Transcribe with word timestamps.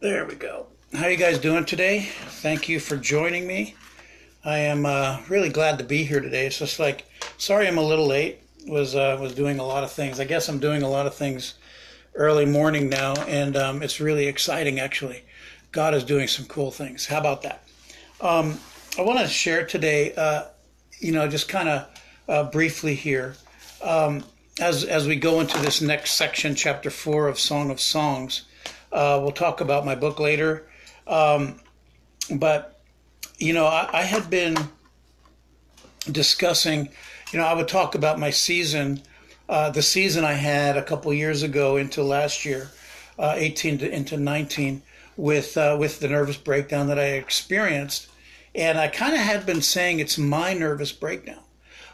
There 0.00 0.24
we 0.24 0.34
go. 0.34 0.66
How 0.94 1.08
you 1.08 1.18
guys 1.18 1.38
doing 1.38 1.66
today? 1.66 2.08
Thank 2.40 2.70
you 2.70 2.80
for 2.80 2.96
joining 2.96 3.46
me. 3.46 3.74
I 4.42 4.56
am 4.60 4.86
uh, 4.86 5.20
really 5.28 5.50
glad 5.50 5.76
to 5.76 5.84
be 5.84 6.04
here 6.04 6.20
today. 6.20 6.46
It's 6.46 6.58
just 6.58 6.80
like, 6.80 7.04
sorry 7.36 7.68
I'm 7.68 7.76
a 7.76 7.82
little 7.82 8.06
late. 8.06 8.38
Was 8.66 8.96
uh, 8.96 9.18
was 9.20 9.34
doing 9.34 9.58
a 9.58 9.62
lot 9.62 9.84
of 9.84 9.92
things. 9.92 10.18
I 10.18 10.24
guess 10.24 10.48
I'm 10.48 10.58
doing 10.58 10.80
a 10.80 10.88
lot 10.88 11.06
of 11.06 11.14
things 11.14 11.52
early 12.14 12.46
morning 12.46 12.88
now, 12.88 13.12
and 13.24 13.58
um, 13.58 13.82
it's 13.82 14.00
really 14.00 14.26
exciting 14.26 14.80
actually. 14.80 15.22
God 15.70 15.92
is 15.92 16.02
doing 16.02 16.28
some 16.28 16.46
cool 16.46 16.70
things. 16.70 17.04
How 17.04 17.18
about 17.18 17.42
that? 17.42 17.62
Um, 18.22 18.58
I 18.98 19.02
want 19.02 19.18
to 19.18 19.28
share 19.28 19.66
today, 19.66 20.14
uh, 20.14 20.44
you 20.98 21.12
know, 21.12 21.28
just 21.28 21.46
kind 21.46 21.68
of 21.68 21.88
uh, 22.26 22.44
briefly 22.44 22.94
here, 22.94 23.34
um, 23.82 24.24
as 24.62 24.82
as 24.82 25.06
we 25.06 25.16
go 25.16 25.40
into 25.40 25.58
this 25.58 25.82
next 25.82 26.12
section, 26.12 26.54
chapter 26.54 26.88
four 26.88 27.28
of 27.28 27.38
Song 27.38 27.70
of 27.70 27.78
Songs. 27.82 28.46
Uh, 28.92 29.18
we'll 29.22 29.32
talk 29.32 29.60
about 29.60 29.84
my 29.84 29.94
book 29.94 30.18
later, 30.18 30.66
um, 31.06 31.60
but 32.34 32.80
you 33.38 33.52
know, 33.52 33.66
I, 33.66 33.88
I, 33.92 34.02
had 34.02 34.28
been 34.28 34.56
discussing. 36.10 36.88
You 37.32 37.38
know, 37.38 37.46
I 37.46 37.54
would 37.54 37.68
talk 37.68 37.94
about 37.94 38.18
my 38.18 38.30
season, 38.30 39.02
uh, 39.48 39.70
the 39.70 39.82
season 39.82 40.24
I 40.24 40.32
had 40.32 40.76
a 40.76 40.82
couple 40.82 41.12
years 41.12 41.42
ago 41.42 41.76
into 41.76 42.02
last 42.02 42.44
year, 42.44 42.70
uh, 43.18 43.34
18 43.36 43.78
to, 43.78 43.90
into 43.90 44.16
19, 44.16 44.82
with 45.16 45.56
uh, 45.56 45.76
with 45.78 46.00
the 46.00 46.08
nervous 46.08 46.36
breakdown 46.36 46.88
that 46.88 46.98
I 46.98 47.12
experienced, 47.12 48.08
and 48.54 48.78
I 48.78 48.88
kind 48.88 49.14
of 49.14 49.20
had 49.20 49.46
been 49.46 49.62
saying 49.62 50.00
it's 50.00 50.18
my 50.18 50.52
nervous 50.52 50.92
breakdown. 50.92 51.42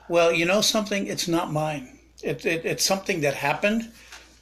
Well, 0.08 0.32
you 0.32 0.44
know 0.44 0.60
something? 0.60 1.06
It's 1.06 1.28
not 1.28 1.52
mine. 1.52 1.98
It, 2.22 2.46
it, 2.46 2.64
it's 2.64 2.84
something 2.84 3.20
that 3.20 3.34
happened, 3.34 3.90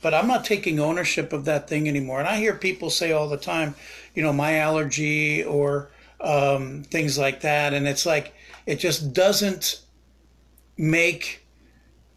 but 0.04 0.12
I'm 0.12 0.28
not 0.28 0.44
taking 0.44 0.78
ownership 0.78 1.32
of 1.32 1.46
that 1.46 1.66
thing 1.66 1.88
anymore. 1.88 2.18
And 2.18 2.28
I 2.28 2.36
hear 2.36 2.54
people 2.54 2.90
say 2.90 3.12
all 3.12 3.26
the 3.26 3.38
time, 3.38 3.74
you 4.15 4.23
know, 4.23 4.34
my 4.34 4.59
allergy 4.59 5.42
or 5.42 5.88
um, 6.20 6.82
things 6.82 7.16
like 7.16 7.40
that. 7.40 7.73
And 7.73 7.88
it's 7.88 8.04
like, 8.04 8.34
it 8.66 8.76
just 8.76 9.14
doesn't 9.14 9.80
make 10.76 11.46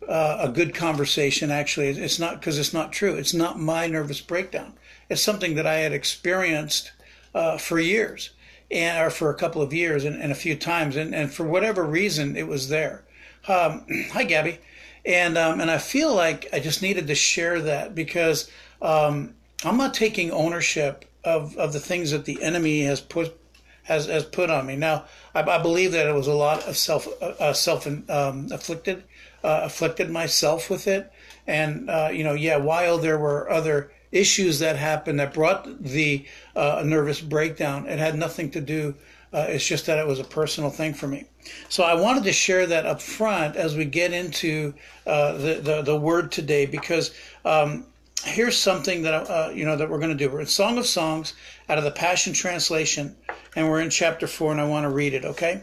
uh, 0.05 0.39
a 0.41 0.49
good 0.49 0.75
conversation. 0.75 1.49
Actually, 1.49 1.87
it's 1.87 2.19
not 2.19 2.41
because 2.41 2.59
it's 2.59 2.73
not 2.73 2.91
true. 2.91 3.15
It's 3.15 3.33
not 3.33 3.57
my 3.57 3.87
nervous 3.87 4.19
breakdown. 4.19 4.73
It's 5.09 5.21
something 5.21 5.55
that 5.55 5.65
I 5.65 5.75
had 5.75 5.93
experienced 5.93 6.91
uh, 7.33 7.57
for 7.57 7.79
years 7.79 8.31
and 8.69 9.01
or 9.01 9.09
for 9.09 9.29
a 9.29 9.35
couple 9.35 9.61
of 9.61 9.71
years 9.71 10.03
and, 10.03 10.21
and 10.21 10.33
a 10.33 10.35
few 10.35 10.57
times. 10.57 10.97
And, 10.97 11.15
and 11.15 11.31
for 11.31 11.47
whatever 11.47 11.85
reason, 11.85 12.35
it 12.35 12.49
was 12.49 12.67
there. 12.67 13.05
Um, 13.47 13.85
hi, 14.11 14.25
Gabby. 14.25 14.59
And, 15.07 15.37
um, 15.37 15.61
and 15.61 15.71
I 15.71 15.77
feel 15.77 16.13
like 16.13 16.49
I 16.51 16.59
just 16.59 16.81
needed 16.81 17.07
to 17.07 17.15
share 17.15 17.61
that 17.61 17.95
because 17.95 18.51
um, 18.81 19.33
I'm 19.63 19.77
not 19.77 19.93
taking 19.93 20.31
ownership 20.31 21.05
of, 21.23 21.55
of 21.55 21.71
the 21.71 21.79
things 21.79 22.11
that 22.11 22.25
the 22.25 22.43
enemy 22.43 22.81
has 22.81 22.99
put 22.99 23.39
has, 23.83 24.07
has 24.07 24.25
put 24.25 24.49
on 24.49 24.65
me. 24.65 24.75
Now, 24.75 25.05
I, 25.33 25.43
I 25.43 25.61
believe 25.61 25.93
that 25.93 26.07
it 26.07 26.13
was 26.13 26.27
a 26.27 26.33
lot 26.33 26.67
of 26.67 26.75
self 26.75 27.07
uh, 27.21 27.33
uh 27.39 27.53
self 27.53 27.87
um, 27.87 28.49
afflicted, 28.51 29.05
uh, 29.45 29.61
afflicted 29.63 30.11
myself 30.11 30.69
with 30.69 30.87
it, 30.87 31.09
and 31.47 31.89
uh, 31.89 32.09
you 32.11 32.25
know, 32.25 32.33
yeah, 32.33 32.57
while 32.57 32.97
there 32.97 33.17
were 33.17 33.49
other 33.49 33.89
issues 34.11 34.59
that 34.59 34.75
happened 34.75 35.21
that 35.21 35.33
brought 35.33 35.83
the 35.83 36.25
uh, 36.53 36.83
nervous 36.85 37.21
breakdown, 37.21 37.87
it 37.87 37.97
had 37.97 38.15
nothing 38.15 38.51
to 38.51 38.59
do. 38.59 38.93
Uh, 39.33 39.45
it's 39.49 39.65
just 39.65 39.85
that 39.85 39.99
it 39.99 40.07
was 40.07 40.19
a 40.19 40.23
personal 40.23 40.69
thing 40.69 40.93
for 40.93 41.07
me. 41.07 41.25
So 41.69 41.83
I 41.83 41.93
wanted 41.93 42.23
to 42.23 42.33
share 42.33 42.65
that 42.65 42.85
up 42.85 43.01
front 43.01 43.55
as 43.55 43.75
we 43.75 43.85
get 43.85 44.13
into 44.13 44.73
the, 45.05 45.59
the, 45.61 45.81
the 45.81 45.95
word 45.95 46.31
today 46.31 46.65
because. 46.65 47.13
Um, 47.45 47.85
here's 48.23 48.57
something 48.57 49.03
that 49.03 49.13
uh, 49.13 49.51
you 49.53 49.65
know 49.65 49.75
that 49.75 49.89
we're 49.89 49.99
going 49.99 50.15
to 50.15 50.15
do. 50.15 50.29
We're 50.29 50.41
in 50.41 50.47
Song 50.47 50.77
of 50.77 50.85
Songs 50.85 51.33
out 51.69 51.77
of 51.77 51.83
the 51.83 51.91
Passion 51.91 52.33
Translation, 52.33 53.15
and 53.55 53.69
we're 53.69 53.81
in 53.81 53.89
chapter 53.89 54.27
four, 54.27 54.51
and 54.51 54.59
I 54.59 54.65
want 54.65 54.83
to 54.85 54.89
read 54.89 55.13
it. 55.13 55.23
Okay, 55.23 55.61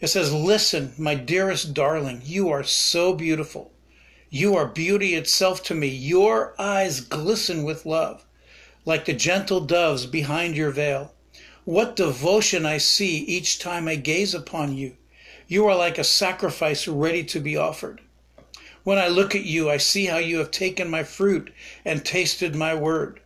it 0.00 0.08
says, 0.08 0.32
"Listen, 0.32 0.92
my 0.98 1.14
dearest 1.14 1.74
darling, 1.74 2.22
you 2.24 2.48
are 2.50 2.62
so 2.62 3.12
beautiful. 3.14 3.72
You 4.30 4.56
are 4.56 4.66
beauty 4.66 5.14
itself 5.14 5.62
to 5.64 5.74
me. 5.74 5.88
Your 5.88 6.54
eyes 6.58 7.00
glisten 7.00 7.64
with 7.64 7.84
love, 7.84 8.24
like 8.84 9.04
the 9.04 9.12
gentle 9.12 9.60
doves 9.60 10.06
behind 10.06 10.56
your 10.56 10.70
veil. 10.70 11.12
What 11.64 11.96
devotion 11.96 12.64
I 12.64 12.78
see 12.78 13.18
each 13.18 13.58
time 13.58 13.86
I 13.86 13.96
gaze 13.96 14.34
upon 14.34 14.76
you. 14.76 14.96
You 15.46 15.66
are 15.66 15.76
like 15.76 15.98
a 15.98 16.04
sacrifice 16.04 16.88
ready 16.88 17.22
to 17.24 17.40
be 17.40 17.56
offered." 17.56 18.00
When 18.82 18.96
I 18.96 19.08
look 19.08 19.34
at 19.34 19.44
you, 19.44 19.68
I 19.68 19.76
see 19.76 20.06
how 20.06 20.16
you 20.16 20.38
have 20.38 20.50
taken 20.50 20.88
my 20.88 21.02
fruit 21.02 21.52
and 21.84 22.02
tasted 22.02 22.54
my 22.54 22.74
word. 22.74 23.20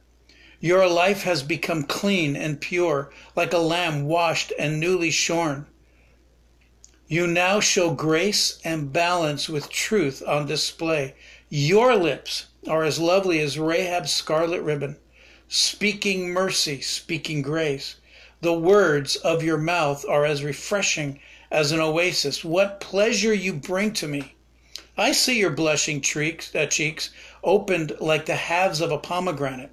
Your 0.59 0.89
life 0.89 1.23
has 1.23 1.43
become 1.45 1.85
clean 1.85 2.35
and 2.35 2.61
pure, 2.61 3.13
like 3.37 3.53
a 3.53 3.59
lamb 3.59 4.07
washed 4.07 4.53
and 4.59 4.81
newly 4.81 5.13
shorn. 5.13 5.67
You 7.07 7.29
now 7.29 7.61
show 7.61 7.91
grace 7.91 8.59
and 8.65 8.93
balance 8.93 9.49
with 9.49 9.71
truth 9.71 10.23
on 10.27 10.47
display. 10.47 11.15
Your 11.51 11.95
lips 11.95 12.47
are 12.67 12.83
as 12.83 12.99
lovely 12.99 13.39
as 13.41 13.59
Rahab's 13.59 14.13
scarlet 14.13 14.63
ribbon, 14.63 14.97
speaking 15.49 16.31
mercy, 16.31 16.81
speaking 16.81 17.43
grace. 17.43 17.97
The 18.45 18.53
words 18.53 19.17
of 19.17 19.43
your 19.43 19.57
mouth 19.57 20.05
are 20.07 20.27
as 20.27 20.45
refreshing 20.45 21.19
as 21.51 21.73
an 21.73 21.81
oasis. 21.81 22.45
What 22.45 22.79
pleasure 22.79 23.33
you 23.33 23.55
bring 23.55 23.95
to 23.95 24.07
me! 24.07 24.35
I 24.99 25.13
see 25.13 25.39
your 25.39 25.49
blushing 25.49 26.03
cheeks, 26.03 26.55
uh, 26.55 26.67
cheeks 26.67 27.09
opened 27.43 27.97
like 28.01 28.27
the 28.27 28.37
halves 28.37 28.83
of 28.83 28.93
a 28.93 28.99
pomegranate, 28.99 29.71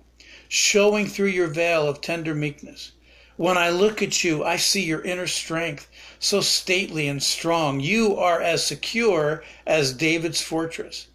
showing 0.47 1.05
through 1.05 1.31
your 1.35 1.49
veil 1.49 1.85
of 1.85 1.99
tender 1.99 2.33
meekness. 2.33 2.93
When 3.35 3.57
I 3.57 3.71
look 3.71 4.01
at 4.01 4.23
you, 4.23 4.45
I 4.45 4.55
see 4.55 4.83
your 4.83 5.01
inner 5.01 5.27
strength, 5.27 5.89
so 6.17 6.39
stately 6.39 7.09
and 7.09 7.21
strong. 7.21 7.81
You 7.81 8.15
are 8.15 8.41
as 8.41 8.65
secure 8.65 9.43
as 9.67 9.91
David's 9.91 10.39
fortress. 10.39 11.07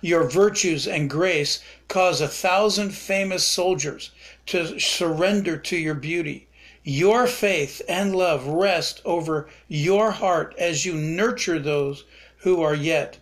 Your 0.00 0.24
virtues 0.24 0.88
and 0.88 1.10
grace 1.10 1.60
cause 1.88 2.22
a 2.22 2.26
thousand 2.26 2.92
famous 2.92 3.44
soldiers 3.44 4.12
to 4.46 4.80
surrender 4.80 5.58
to 5.58 5.76
your 5.76 5.94
beauty. 5.94 6.48
Your 6.84 7.26
faith 7.26 7.80
and 7.88 8.14
love 8.14 8.46
rest 8.46 9.00
over 9.04 9.48
your 9.68 10.10
heart 10.10 10.54
as 10.58 10.84
you 10.84 10.94
nurture 10.94 11.58
those 11.58 12.04
who 12.38 12.60
are 12.62 12.74
yet 12.74 13.18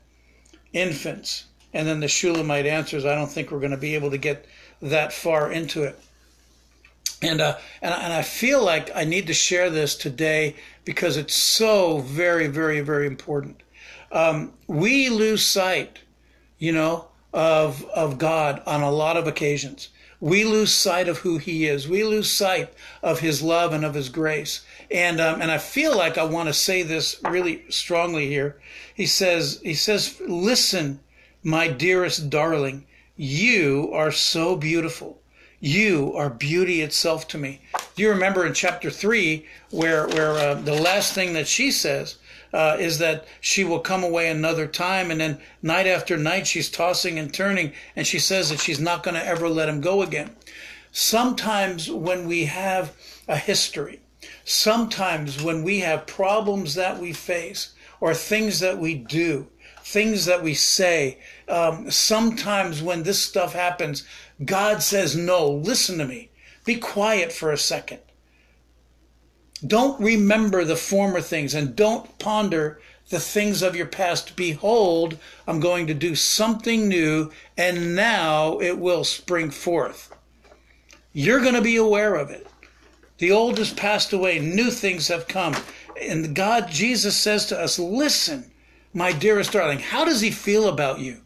infants. 0.72 1.44
And 1.72 1.87
then 1.87 2.00
the 2.00 2.09
Shulamite 2.09 2.66
answers, 2.66 3.04
I 3.04 3.15
don't 3.15 3.31
think 3.31 3.50
we're 3.50 3.60
going 3.60 3.71
to 3.71 3.76
be 3.76 3.94
able 3.94 4.10
to 4.10 4.19
get 4.19 4.47
that 4.81 5.12
far 5.12 5.53
into 5.53 5.82
it. 5.82 5.98
And, 7.22 7.41
uh, 7.41 7.59
and, 7.82 7.93
and 7.93 8.12
I 8.12 8.22
feel 8.22 8.65
like 8.65 8.91
I 8.94 9.04
need 9.04 9.26
to 9.26 9.34
share 9.34 9.69
this 9.69 9.94
today 9.94 10.56
because 10.84 11.16
it's 11.19 11.34
so 11.34 11.98
very, 11.98 12.47
very, 12.47 12.81
very 12.81 13.06
important. 13.06 13.62
Um, 14.10 14.54
we 14.66 15.10
lose 15.10 15.44
sight, 15.44 15.98
you 16.59 16.72
know, 16.72 17.09
of, 17.32 17.84
of 17.91 18.19
God 18.19 18.62
on 18.66 18.81
a 18.81 18.91
lot 18.91 19.16
of 19.16 19.27
occasions. 19.27 19.91
We 20.21 20.45
lose 20.45 20.73
sight 20.73 21.09
of 21.09 21.19
who 21.19 21.39
He 21.39 21.67
is. 21.67 21.89
We 21.89 22.05
lose 22.05 22.31
sight 22.31 22.73
of 23.03 23.21
His 23.21 23.43
love 23.43 23.73
and 23.73 23.85
of 23.85 23.95
His 23.95 24.11
grace. 24.11 24.61
And 24.91 25.21
um, 25.21 25.41
and 25.41 25.51
I 25.51 25.59
feel 25.59 25.97
like 25.97 26.19
I 26.19 26.25
want 26.25 26.49
to 26.49 26.53
say 26.53 26.83
this 26.83 27.21
really 27.25 27.65
strongly 27.71 28.29
here. 28.29 28.61
He 28.95 29.07
says 29.07 29.61
he 29.63 29.75
says, 29.75 30.21
"Listen, 30.27 31.01
my 31.43 31.69
dearest 31.69 32.29
darling, 32.29 32.87
you 33.17 33.91
are 33.95 34.13
so 34.13 34.57
beautiful. 34.57 35.23
You 35.59 36.13
are 36.15 36.29
beauty 36.29 36.83
itself 36.83 37.27
to 37.29 37.39
me." 37.39 37.61
Do 37.97 38.03
you 38.03 38.11
remember 38.11 38.45
in 38.45 38.53
chapter 38.53 38.91
three 38.91 39.47
where 39.71 40.07
where 40.09 40.33
uh, 40.33 40.55
the 40.55 40.75
last 40.75 41.15
thing 41.15 41.33
that 41.33 41.49
she 41.49 41.71
says 41.71 42.17
uh, 42.53 42.77
is 42.78 42.99
that 42.99 43.27
she 43.41 43.65
will 43.65 43.81
come 43.81 44.05
away 44.05 44.28
another 44.28 44.66
time, 44.66 45.11
and 45.11 45.21
then 45.21 45.38
night 45.62 45.87
after 45.87 46.16
night 46.16 46.47
she's 46.47 46.71
tossing 46.71 47.19
and 47.19 47.33
turning, 47.33 47.72
and 47.97 48.06
she 48.06 48.19
says 48.19 48.50
that 48.50 48.61
she's 48.61 48.81
not 48.81 49.03
going 49.03 49.15
to 49.15 49.27
ever 49.27 49.48
let 49.48 49.69
him 49.69 49.80
go 49.80 50.03
again. 50.03 50.30
Sometimes 50.92 51.91
when 51.91 52.27
we 52.27 52.47
have 52.47 52.92
a 53.28 53.36
history 53.36 54.01
Sometimes 54.45 55.42
when 55.42 55.63
we 55.63 55.80
have 55.80 56.07
problems 56.07 56.75
that 56.75 56.98
we 56.98 57.13
face 57.13 57.71
or 58.01 58.15
things 58.15 58.60
that 58.60 58.78
we 58.78 58.95
do, 58.95 59.48
things 59.83 60.27
that 60.27 60.42
we 60.42 60.54
say, 60.54 61.19
um, 61.48 61.91
sometimes 61.91 62.83
when 62.83 63.03
this 63.03 63.22
stuff 63.22 63.54
happens, 63.54 64.04
God 64.45 64.83
says, 64.83 65.16
No, 65.16 65.48
listen 65.48 65.98
to 65.98 66.04
me. 66.04 66.30
Be 66.65 66.77
quiet 66.77 67.33
for 67.33 67.51
a 67.51 67.57
second. 67.57 68.01
Don't 69.66 70.01
remember 70.01 70.65
the 70.65 70.77
former 70.77 71.21
things 71.21 71.54
and 71.54 71.77
don't 71.77 72.18
ponder 72.18 72.80
the 73.10 73.21
things 73.21 73.60
of 73.62 73.77
your 73.77 73.86
past. 73.86 74.36
Behold, 74.36 75.18
I'm 75.47 75.60
going 75.60 75.86
to 75.89 75.95
do 75.95 76.15
something 76.15 76.89
new, 76.89 77.30
and 77.59 77.95
now 77.95 78.59
it 78.60 78.78
will 78.78 79.04
spring 79.04 79.51
forth. 79.51 80.15
You're 81.12 81.41
going 81.41 81.54
to 81.54 81.60
be 81.60 81.77
aware 81.77 82.15
of 82.15 82.30
it. 82.30 82.47
The 83.18 83.33
old 83.33 83.59
has 83.59 83.72
passed 83.72 84.12
away, 84.12 84.39
new 84.39 84.71
things 84.71 85.09
have 85.09 85.28
come. 85.28 85.54
And 86.01 86.34
God, 86.34 86.71
Jesus 86.71 87.16
says 87.16 87.47
to 87.47 87.60
us, 87.60 87.78
Listen, 87.78 88.51
my 88.95 89.13
dearest 89.13 89.53
darling, 89.53 89.80
how 89.80 90.04
does 90.04 90.22
he 90.22 90.30
feel 90.30 90.68
about 90.68 91.01
you? 91.01 91.21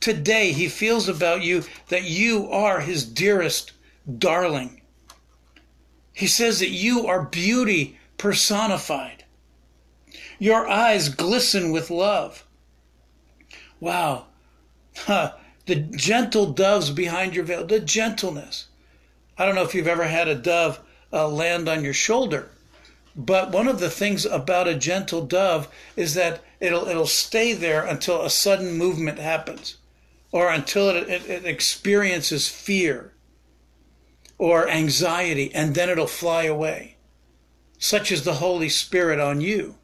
Today, 0.00 0.52
he 0.52 0.68
feels 0.68 1.08
about 1.08 1.42
you 1.42 1.64
that 1.88 2.04
you 2.04 2.48
are 2.50 2.80
his 2.80 3.04
dearest 3.04 3.72
darling. 4.18 4.80
He 6.14 6.26
says 6.26 6.60
that 6.60 6.70
you 6.70 7.06
are 7.06 7.22
beauty 7.22 7.98
personified. 8.16 9.24
Your 10.38 10.68
eyes 10.68 11.08
glisten 11.08 11.72
with 11.72 11.90
love. 11.90 12.46
Wow. 13.80 14.26
The 15.06 15.76
gentle 15.76 16.52
doves 16.52 16.90
behind 16.90 17.34
your 17.34 17.44
veil, 17.44 17.66
the 17.66 17.80
gentleness. 17.80 18.68
I 19.36 19.44
don't 19.44 19.54
know 19.54 19.64
if 19.64 19.74
you've 19.74 19.88
ever 19.88 20.04
had 20.04 20.28
a 20.28 20.34
dove 20.34 20.78
uh, 21.12 21.26
land 21.28 21.68
on 21.68 21.82
your 21.82 21.94
shoulder, 21.94 22.50
but 23.16 23.50
one 23.50 23.66
of 23.66 23.80
the 23.80 23.90
things 23.90 24.24
about 24.24 24.68
a 24.68 24.74
gentle 24.74 25.24
dove 25.24 25.68
is 25.96 26.14
that 26.14 26.42
it'll 26.60 26.86
it'll 26.86 27.06
stay 27.06 27.54
there 27.54 27.84
until 27.84 28.22
a 28.22 28.30
sudden 28.30 28.78
movement 28.78 29.18
happens, 29.18 29.78
or 30.30 30.50
until 30.50 30.90
it, 30.90 31.08
it, 31.08 31.28
it 31.28 31.44
experiences 31.44 32.48
fear 32.48 33.12
or 34.38 34.68
anxiety, 34.68 35.54
and 35.54 35.74
then 35.74 35.88
it'll 35.88 36.06
fly 36.06 36.44
away. 36.44 36.96
Such 37.78 38.10
is 38.10 38.24
the 38.24 38.34
Holy 38.34 38.68
Spirit 38.68 39.20
on 39.20 39.40
you. 39.40 39.76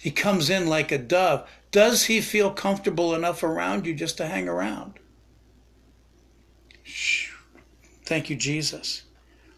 He 0.00 0.10
comes 0.10 0.50
in 0.50 0.66
like 0.66 0.90
a 0.90 0.98
dove. 0.98 1.48
Does 1.70 2.06
he 2.06 2.20
feel 2.20 2.50
comfortable 2.50 3.14
enough 3.14 3.42
around 3.42 3.86
you 3.86 3.94
just 3.94 4.16
to 4.16 4.26
hang 4.26 4.48
around? 4.48 4.98
Thank 8.04 8.30
you, 8.30 8.36
Jesus. 8.36 9.02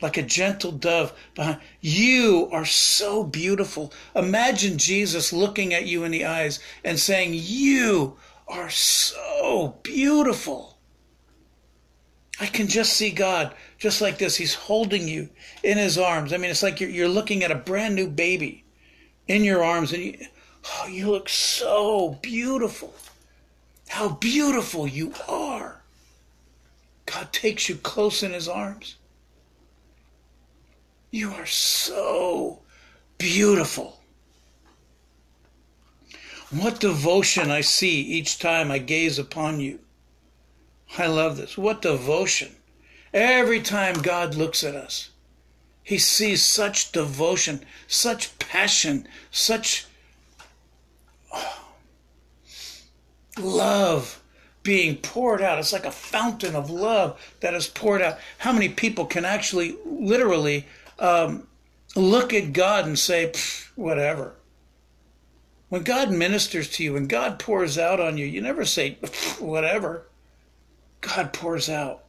Like 0.03 0.17
a 0.17 0.23
gentle 0.23 0.73
dove 0.73 1.13
behind. 1.35 1.61
You 1.81 2.49
are 2.53 2.65
so 2.65 3.25
beautiful. 3.25 3.93
Imagine 4.15 4.77
Jesus 4.77 5.33
looking 5.33 5.73
at 5.73 5.87
you 5.87 6.05
in 6.05 6.11
the 6.11 6.27
eyes 6.27 6.61
and 6.85 6.99
saying, 6.99 7.31
You 7.35 8.19
are 8.49 8.69
so 8.69 9.79
beautiful. 9.83 10.72
I 12.43 12.47
can 12.47 12.67
just 12.67 12.95
see 12.95 13.13
God 13.13 13.55
just 13.79 14.01
like 14.01 14.19
this. 14.19 14.35
He's 14.35 14.53
holding 14.53 15.07
you 15.07 15.29
in 15.63 15.79
his 15.79 15.97
arms. 15.97 16.33
I 16.33 16.39
mean, 16.39 16.51
it's 16.51 16.65
like 16.65 16.81
you're, 16.81 16.91
you're 16.91 17.07
looking 17.07 17.45
at 17.45 17.53
a 17.53 17.55
brand 17.55 17.95
new 17.95 18.09
baby 18.09 18.65
in 19.29 19.45
your 19.45 19.63
arms 19.63 19.93
and 19.93 20.03
you, 20.03 20.19
oh, 20.65 20.89
you 20.89 21.09
look 21.09 21.29
so 21.29 22.19
beautiful. 22.21 22.93
How 23.87 24.09
beautiful 24.09 24.89
you 24.89 25.15
are. 25.29 25.83
God 27.07 27.33
takes 27.33 27.69
you 27.69 27.77
close 27.77 28.25
in 28.25 28.33
his 28.33 28.49
arms. 28.49 28.97
You 31.13 31.31
are 31.31 31.47
so 31.47 32.59
beautiful. 33.19 34.01
What 36.51 36.81
devotion 36.81 37.53
I 37.53 37.61
see 37.61 38.01
each 38.01 38.41
time 38.41 38.73
I 38.73 38.79
gaze 38.79 39.21
upon 39.21 39.61
you. 39.61 39.79
I 40.99 41.07
love 41.07 41.37
this. 41.37 41.57
What 41.57 41.83
devotion. 41.83 42.57
Every 43.15 43.61
time 43.61 44.03
God 44.03 44.35
looks 44.35 44.65
at 44.65 44.75
us, 44.75 45.11
he 45.83 45.99
sees 45.99 46.45
such 46.45 46.93
devotion, 46.93 47.65
such 47.87 48.39
passion, 48.39 49.07
such 49.31 49.87
oh, 51.33 51.67
love 53.39 54.23
being 54.63 54.97
poured 54.97 55.43
out. 55.43 55.59
It's 55.59 55.73
like 55.73 55.85
a 55.85 55.91
fountain 55.91 56.55
of 56.55 56.71
love 56.71 57.21
that 57.41 57.55
is 57.55 57.67
poured 57.67 58.01
out. 58.01 58.19
How 58.39 58.53
many 58.53 58.69
people 58.69 59.07
can 59.07 59.25
actually, 59.25 59.77
literally, 59.85 60.67
um, 60.99 61.49
look 61.97 62.33
at 62.33 62.53
God 62.53 62.87
and 62.87 62.99
say, 62.99 63.33
whatever? 63.75 64.35
When 65.69 65.83
God 65.83 66.11
ministers 66.11 66.69
to 66.73 66.85
you, 66.85 66.93
when 66.93 67.07
God 67.07 67.39
pours 67.39 67.77
out 67.79 67.99
on 67.99 68.19
you, 68.19 68.27
you 68.27 68.41
never 68.41 68.65
say, 68.65 68.99
whatever. 69.41 70.07
God 71.03 71.33
pours 71.35 71.69
out. 71.69 72.05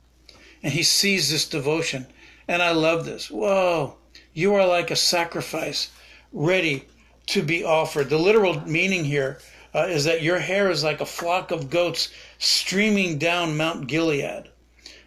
And 0.63 0.71
He 0.71 0.83
sees 0.83 1.29
this 1.29 1.47
devotion. 1.47 2.07
And 2.47 2.61
I 2.61 2.71
love 2.71 3.05
this. 3.05 3.29
Whoa, 3.29 3.97
you 4.33 4.53
are 4.55 4.65
like 4.65 4.91
a 4.91 4.95
sacrifice 4.95 5.91
ready 6.31 6.85
to 7.27 7.41
be 7.41 7.63
offered. 7.63 8.09
The 8.09 8.17
literal 8.17 8.61
meaning 8.61 9.05
here 9.05 9.39
uh, 9.73 9.87
is 9.89 10.05
that 10.05 10.21
your 10.21 10.39
hair 10.39 10.69
is 10.69 10.83
like 10.83 11.01
a 11.01 11.05
flock 11.05 11.51
of 11.51 11.69
goats 11.69 12.09
streaming 12.37 13.17
down 13.17 13.57
Mount 13.57 13.87
Gilead. 13.87 14.49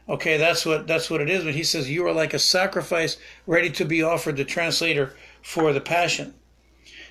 Okay, 0.09 0.37
that's 0.37 0.65
what 0.65 0.87
that's 0.87 1.11
what 1.11 1.21
it 1.21 1.29
is. 1.29 1.45
But 1.45 1.55
he 1.55 1.65
says 1.65 1.91
you 1.91 2.07
are 2.07 2.13
like 2.13 2.33
a 2.33 2.39
sacrifice 2.39 3.17
ready 3.47 3.71
to 3.71 3.85
be 3.85 4.03
offered. 4.03 4.37
The 4.37 4.45
translator 4.45 5.15
for 5.43 5.73
the 5.73 5.81
passion, 5.81 6.35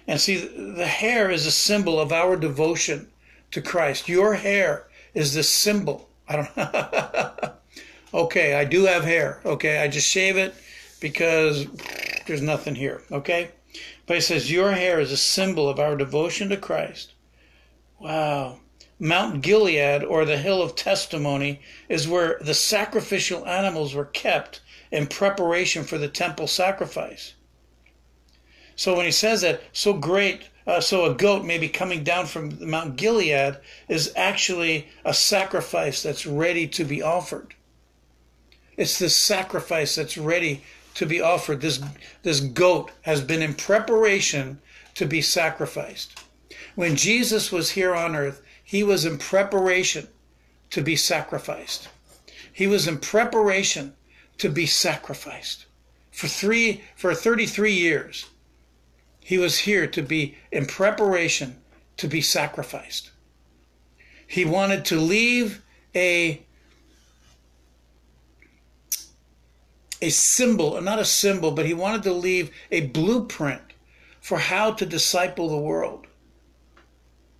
and 0.07 0.19
see 0.19 0.37
the 0.37 0.87
hair 0.87 1.29
is 1.29 1.45
a 1.45 1.51
symbol 1.51 1.99
of 1.99 2.13
our 2.13 2.37
devotion 2.37 3.09
to 3.51 3.61
Christ. 3.61 4.07
Your 4.07 4.35
hair 4.35 4.87
is 5.13 5.33
the 5.33 5.43
symbol. 5.43 6.09
I 6.27 6.35
don't. 6.35 7.53
okay, 8.13 8.55
I 8.55 8.65
do 8.65 8.85
have 8.85 9.03
hair. 9.03 9.41
Okay, 9.45 9.79
I 9.79 9.87
just 9.87 10.07
shave 10.07 10.37
it 10.37 10.55
because 10.99 11.67
there's 12.25 12.41
nothing 12.41 12.75
here. 12.75 13.01
Okay, 13.11 13.51
but 14.05 14.15
he 14.15 14.21
says 14.21 14.51
your 14.51 14.71
hair 14.71 14.99
is 14.99 15.11
a 15.11 15.17
symbol 15.17 15.69
of 15.69 15.79
our 15.79 15.95
devotion 15.95 16.49
to 16.49 16.57
Christ. 16.57 17.13
Wow. 17.99 18.59
Mount 18.97 19.41
Gilead, 19.41 20.03
or 20.03 20.23
the 20.23 20.37
Hill 20.37 20.61
of 20.61 20.75
Testimony, 20.75 21.59
is 21.89 22.07
where 22.07 22.37
the 22.39 22.53
sacrificial 22.53 23.45
animals 23.45 23.93
were 23.93 24.05
kept 24.05 24.61
in 24.89 25.07
preparation 25.07 25.83
for 25.83 25.97
the 25.97 26.07
temple 26.07 26.47
sacrifice. 26.47 27.33
So 28.77 28.95
when 28.95 29.05
he 29.05 29.11
says 29.11 29.41
that, 29.41 29.61
so 29.73 29.93
great, 29.93 30.49
uh, 30.67 30.79
so 30.79 31.05
a 31.05 31.13
goat 31.13 31.45
may 31.45 31.57
be 31.57 31.69
coming 31.69 32.03
down 32.03 32.25
from 32.25 32.57
Mount 32.69 32.95
Gilead 32.95 33.57
is 33.87 34.11
actually 34.15 34.87
a 35.03 35.13
sacrifice 35.13 36.01
that's 36.01 36.25
ready 36.25 36.67
to 36.69 36.83
be 36.83 37.01
offered. 37.01 37.53
It's 38.77 38.99
this 38.99 39.15
sacrifice 39.15 39.95
that's 39.95 40.17
ready 40.17 40.63
to 40.95 41.05
be 41.05 41.21
offered. 41.21 41.61
This, 41.61 41.81
this 42.23 42.39
goat 42.39 42.91
has 43.01 43.21
been 43.21 43.41
in 43.41 43.53
preparation 43.53 44.59
to 44.95 45.05
be 45.05 45.21
sacrificed. 45.21 46.23
When 46.75 46.95
Jesus 46.95 47.51
was 47.51 47.71
here 47.71 47.93
on 47.93 48.15
earth, 48.15 48.41
he 48.63 48.83
was 48.83 49.05
in 49.05 49.17
preparation 49.17 50.07
to 50.71 50.81
be 50.81 50.95
sacrificed. 50.95 51.87
He 52.51 52.67
was 52.67 52.87
in 52.87 52.97
preparation 52.97 53.95
to 54.39 54.49
be 54.49 54.65
sacrificed. 54.65 55.65
For 56.11 56.27
three 56.27 56.83
for 56.95 57.13
33 57.13 57.73
years, 57.73 58.25
he 59.25 59.39
was 59.39 59.57
here 59.57 59.87
to 59.87 60.03
be 60.03 60.37
in 60.51 60.67
preparation 60.67 61.55
to 61.97 62.07
be 62.07 62.21
sacrificed. 62.21 63.09
He 64.27 64.45
wanted 64.45 64.85
to 64.85 64.99
leave 64.99 65.63
a 65.95 66.43
a 69.99 70.11
symbol, 70.11 70.79
not 70.79 70.99
a 70.99 71.05
symbol, 71.05 71.49
but 71.49 71.65
he 71.65 71.73
wanted 71.73 72.03
to 72.03 72.13
leave 72.13 72.51
a 72.69 72.81
blueprint 72.81 73.63
for 74.21 74.37
how 74.37 74.73
to 74.73 74.85
disciple 74.85 75.49
the 75.49 75.57
world. 75.57 76.05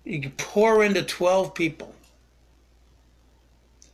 You 0.02 0.32
pour 0.36 0.82
into 0.82 1.04
12 1.04 1.54
people. 1.54 1.94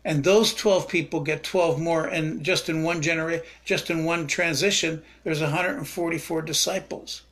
And 0.02 0.24
those 0.24 0.54
12 0.54 0.88
people 0.88 1.20
get 1.20 1.44
12 1.44 1.78
more. 1.78 2.06
And 2.06 2.42
just 2.42 2.70
in 2.70 2.84
one 2.84 3.02
generation, 3.02 3.44
just 3.66 3.90
in 3.90 4.06
one 4.06 4.26
transition, 4.26 5.02
there's 5.24 5.42
144 5.42 6.40
disciples. 6.40 7.24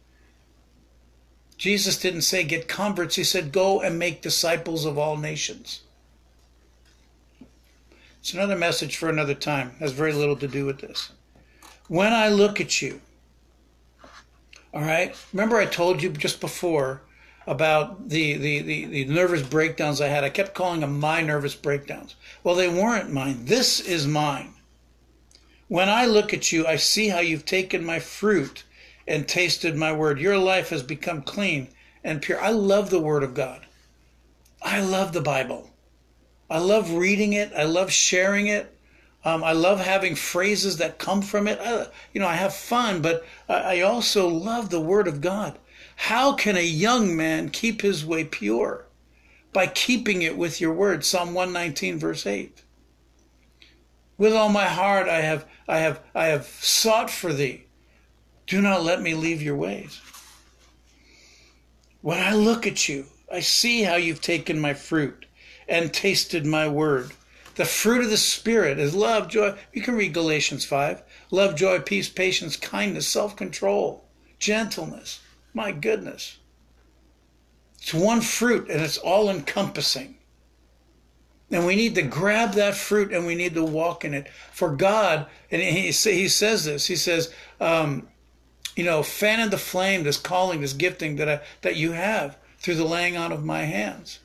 Jesus 1.61 1.99
didn't 1.99 2.23
say 2.23 2.43
get 2.43 2.69
converts, 2.69 3.17
he 3.17 3.23
said 3.23 3.53
go 3.53 3.83
and 3.83 3.99
make 3.99 4.23
disciples 4.23 4.87
of 4.87 4.97
all 4.97 5.19
nations. 5.19 5.83
It's 8.19 8.33
another 8.33 8.57
message 8.57 8.97
for 8.97 9.11
another 9.11 9.35
time. 9.35 9.73
Has 9.79 9.93
very 9.93 10.15
little 10.15 10.37
to 10.37 10.49
do 10.49 10.65
with 10.65 10.81
this. 10.81 11.11
When 11.87 12.15
I 12.15 12.31
look 12.31 12.63
at 12.63 12.81
you, 12.81 13.03
all 14.73 14.81
right, 14.81 15.15
remember 15.35 15.59
I 15.59 15.67
told 15.67 16.03
you 16.03 16.09
just 16.09 16.41
before 16.41 17.03
about 17.47 18.09
the, 18.09 18.39
the, 18.39 18.63
the, 18.63 18.85
the, 18.87 19.05
nervous 19.05 19.43
breakdowns 19.43 20.01
I 20.01 20.09
had. 20.09 20.25
I 20.25 20.31
kept 20.31 20.55
calling 20.55 20.81
them 20.81 20.99
my 20.99 21.21
nervous 21.21 21.55
breakdowns. 21.55 22.17
Well, 22.43 22.55
they 22.55 22.71
weren't 22.71 23.13
mine. 23.13 23.45
This 23.45 23.81
is 23.81 24.07
mine. 24.07 24.55
When 25.69 25.91
I 25.91 26.07
look 26.07 26.33
at 26.33 26.53
you, 26.53 26.67
I 26.67 26.77
see 26.77 27.09
how 27.09 27.21
you've 27.21 27.45
taken 27.45 27.85
my 27.85 27.99
fruit 27.99 28.65
and 29.11 29.27
tasted 29.27 29.77
my 29.77 29.93
word. 29.93 30.21
Your 30.21 30.39
life 30.39 30.71
has 30.71 30.85
become 30.85 31.23
clean 31.23 31.69
and 32.05 32.23
pure. 32.23 32.41
I 32.41 32.51
love 32.51 32.91
the 32.91 33.01
word 33.01 33.25
of 33.25 33.35
God. 33.35 33.67
I 34.63 34.81
love 34.81 35.13
the 35.13 35.21
Bible. 35.21 35.69
I 36.49 36.59
love 36.59 36.93
reading 36.93 37.33
it. 37.33 37.53
I 37.57 37.65
love 37.65 37.91
sharing 37.91 38.47
it. 38.47 38.73
Um, 39.25 39.43
I 39.43 39.53
love 39.53 39.81
having 39.81 40.15
phrases 40.15 40.77
that 40.77 40.99
come 40.99 41.23
from 41.23 41.49
it. 41.49 41.59
I, 41.61 41.89
you 42.15 42.21
know, 42.21 42.27
I 42.29 42.35
have 42.35 42.55
fun, 42.55 43.03
but 43.03 43.27
I 43.49 43.81
also 43.81 44.29
love 44.29 44.71
the 44.71 44.81
Word 44.81 45.09
of 45.09 45.21
God. 45.21 45.59
How 45.97 46.33
can 46.33 46.57
a 46.57 46.65
young 46.65 47.15
man 47.17 47.51
keep 47.51 47.83
his 47.83 48.07
way 48.07 48.25
pure? 48.25 48.87
By 49.53 49.67
keeping 49.67 50.23
it 50.23 50.37
with 50.37 50.61
your 50.61 50.73
word. 50.73 51.05
Psalm 51.05 51.35
119, 51.35 51.99
verse 51.99 52.25
8. 52.27 52.63
With 54.17 54.33
all 54.33 54.49
my 54.49 54.67
heart 54.67 55.09
I 55.09 55.21
have 55.21 55.47
I 55.67 55.79
have 55.79 56.01
I 56.15 56.27
have 56.27 56.47
sought 56.47 57.11
for 57.11 57.33
thee. 57.33 57.65
Do 58.51 58.61
not 58.61 58.83
let 58.83 59.01
me 59.01 59.15
leave 59.15 59.41
your 59.41 59.55
ways. 59.55 60.01
When 62.01 62.19
I 62.19 62.35
look 62.35 62.67
at 62.67 62.89
you, 62.89 63.07
I 63.33 63.39
see 63.39 63.85
how 63.85 63.95
you've 63.95 64.21
taken 64.21 64.59
my 64.59 64.75
fruit 64.75 65.27
and 65.69 65.95
tasted 65.95 66.45
my 66.45 66.67
word. 66.67 67.13
The 67.55 67.65
fruit 67.65 68.03
of 68.03 68.11
the 68.11 68.17
Spirit 68.17 68.81
is 68.81 68.93
love, 68.93 69.29
joy. 69.29 69.57
You 69.73 69.83
can 69.83 69.95
read 69.95 70.15
Galatians 70.15 70.65
5. 70.65 71.01
Love, 71.31 71.55
joy, 71.55 71.79
peace, 71.79 72.09
patience, 72.09 72.57
kindness, 72.57 73.07
self 73.07 73.37
control, 73.37 74.05
gentleness. 74.41 75.21
My 75.55 75.71
goodness. 75.71 76.39
It's 77.81 77.95
one 77.95 78.21
fruit 78.21 78.69
and 78.69 78.83
it's 78.83 78.99
all 78.99 79.31
encompassing. 79.31 80.17
And 81.53 81.65
we 81.65 81.77
need 81.77 81.95
to 81.95 82.03
grab 82.03 82.55
that 82.55 82.75
fruit 82.75 83.13
and 83.13 83.27
we 83.27 83.37
need 83.37 83.55
to 83.55 83.65
walk 83.65 84.05
in 84.05 84.13
it. 84.13 84.29
For 84.53 84.75
God, 84.75 85.27
and 85.53 85.63
he, 85.63 85.93
he 85.93 86.29
says 86.29 86.65
this, 86.65 86.87
he 86.87 86.97
says, 86.97 87.33
um, 87.61 88.09
you 88.77 88.85
know, 88.85 89.03
fan 89.03 89.41
in 89.41 89.51
the 89.51 89.59
flame, 89.59 90.05
this 90.05 90.19
calling, 90.19 90.61
this 90.61 90.73
gifting 90.73 91.17
that 91.17 91.29
I, 91.29 91.41
that 91.63 91.77
you 91.77 91.93
have 91.93 92.37
through 92.59 92.77
the 92.77 92.85
laying 92.85 93.17
on 93.17 93.33
of 93.33 93.45
my 93.45 93.63
hands. 93.63 94.21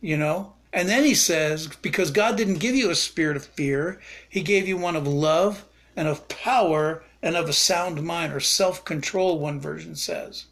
You 0.00 0.16
know? 0.16 0.54
And 0.72 0.88
then 0.88 1.04
he 1.04 1.14
says, 1.14 1.68
because 1.80 2.10
God 2.10 2.36
didn't 2.36 2.58
give 2.58 2.74
you 2.74 2.90
a 2.90 2.94
spirit 2.94 3.36
of 3.36 3.46
fear, 3.46 4.00
he 4.28 4.42
gave 4.42 4.68
you 4.68 4.76
one 4.76 4.96
of 4.96 5.06
love 5.06 5.64
and 5.96 6.06
of 6.06 6.28
power 6.28 7.02
and 7.22 7.36
of 7.36 7.48
a 7.48 7.52
sound 7.52 8.02
mind 8.02 8.32
or 8.32 8.40
self 8.40 8.84
control, 8.84 9.38
one 9.38 9.58
version 9.58 9.96
says. 9.96 10.44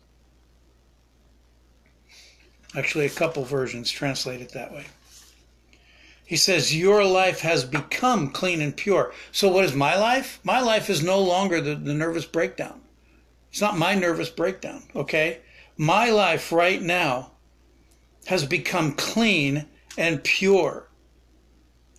Actually, 2.76 3.06
a 3.06 3.10
couple 3.10 3.44
versions 3.44 3.90
translate 3.90 4.40
it 4.40 4.52
that 4.52 4.72
way. 4.72 4.84
He 6.24 6.36
says, 6.36 6.74
Your 6.74 7.04
life 7.04 7.40
has 7.40 7.64
become 7.64 8.30
clean 8.30 8.60
and 8.60 8.76
pure. 8.76 9.12
So, 9.30 9.48
what 9.48 9.64
is 9.64 9.74
my 9.74 9.96
life? 9.96 10.40
My 10.42 10.60
life 10.60 10.88
is 10.88 11.02
no 11.02 11.20
longer 11.20 11.60
the, 11.60 11.74
the 11.74 11.94
nervous 11.94 12.24
breakdown. 12.24 12.80
It's 13.54 13.60
not 13.60 13.78
my 13.78 13.94
nervous 13.94 14.30
breakdown, 14.30 14.82
okay? 14.96 15.38
My 15.76 16.10
life 16.10 16.50
right 16.50 16.82
now 16.82 17.30
has 18.26 18.44
become 18.44 18.94
clean 18.94 19.66
and 19.96 20.24
pure. 20.24 20.88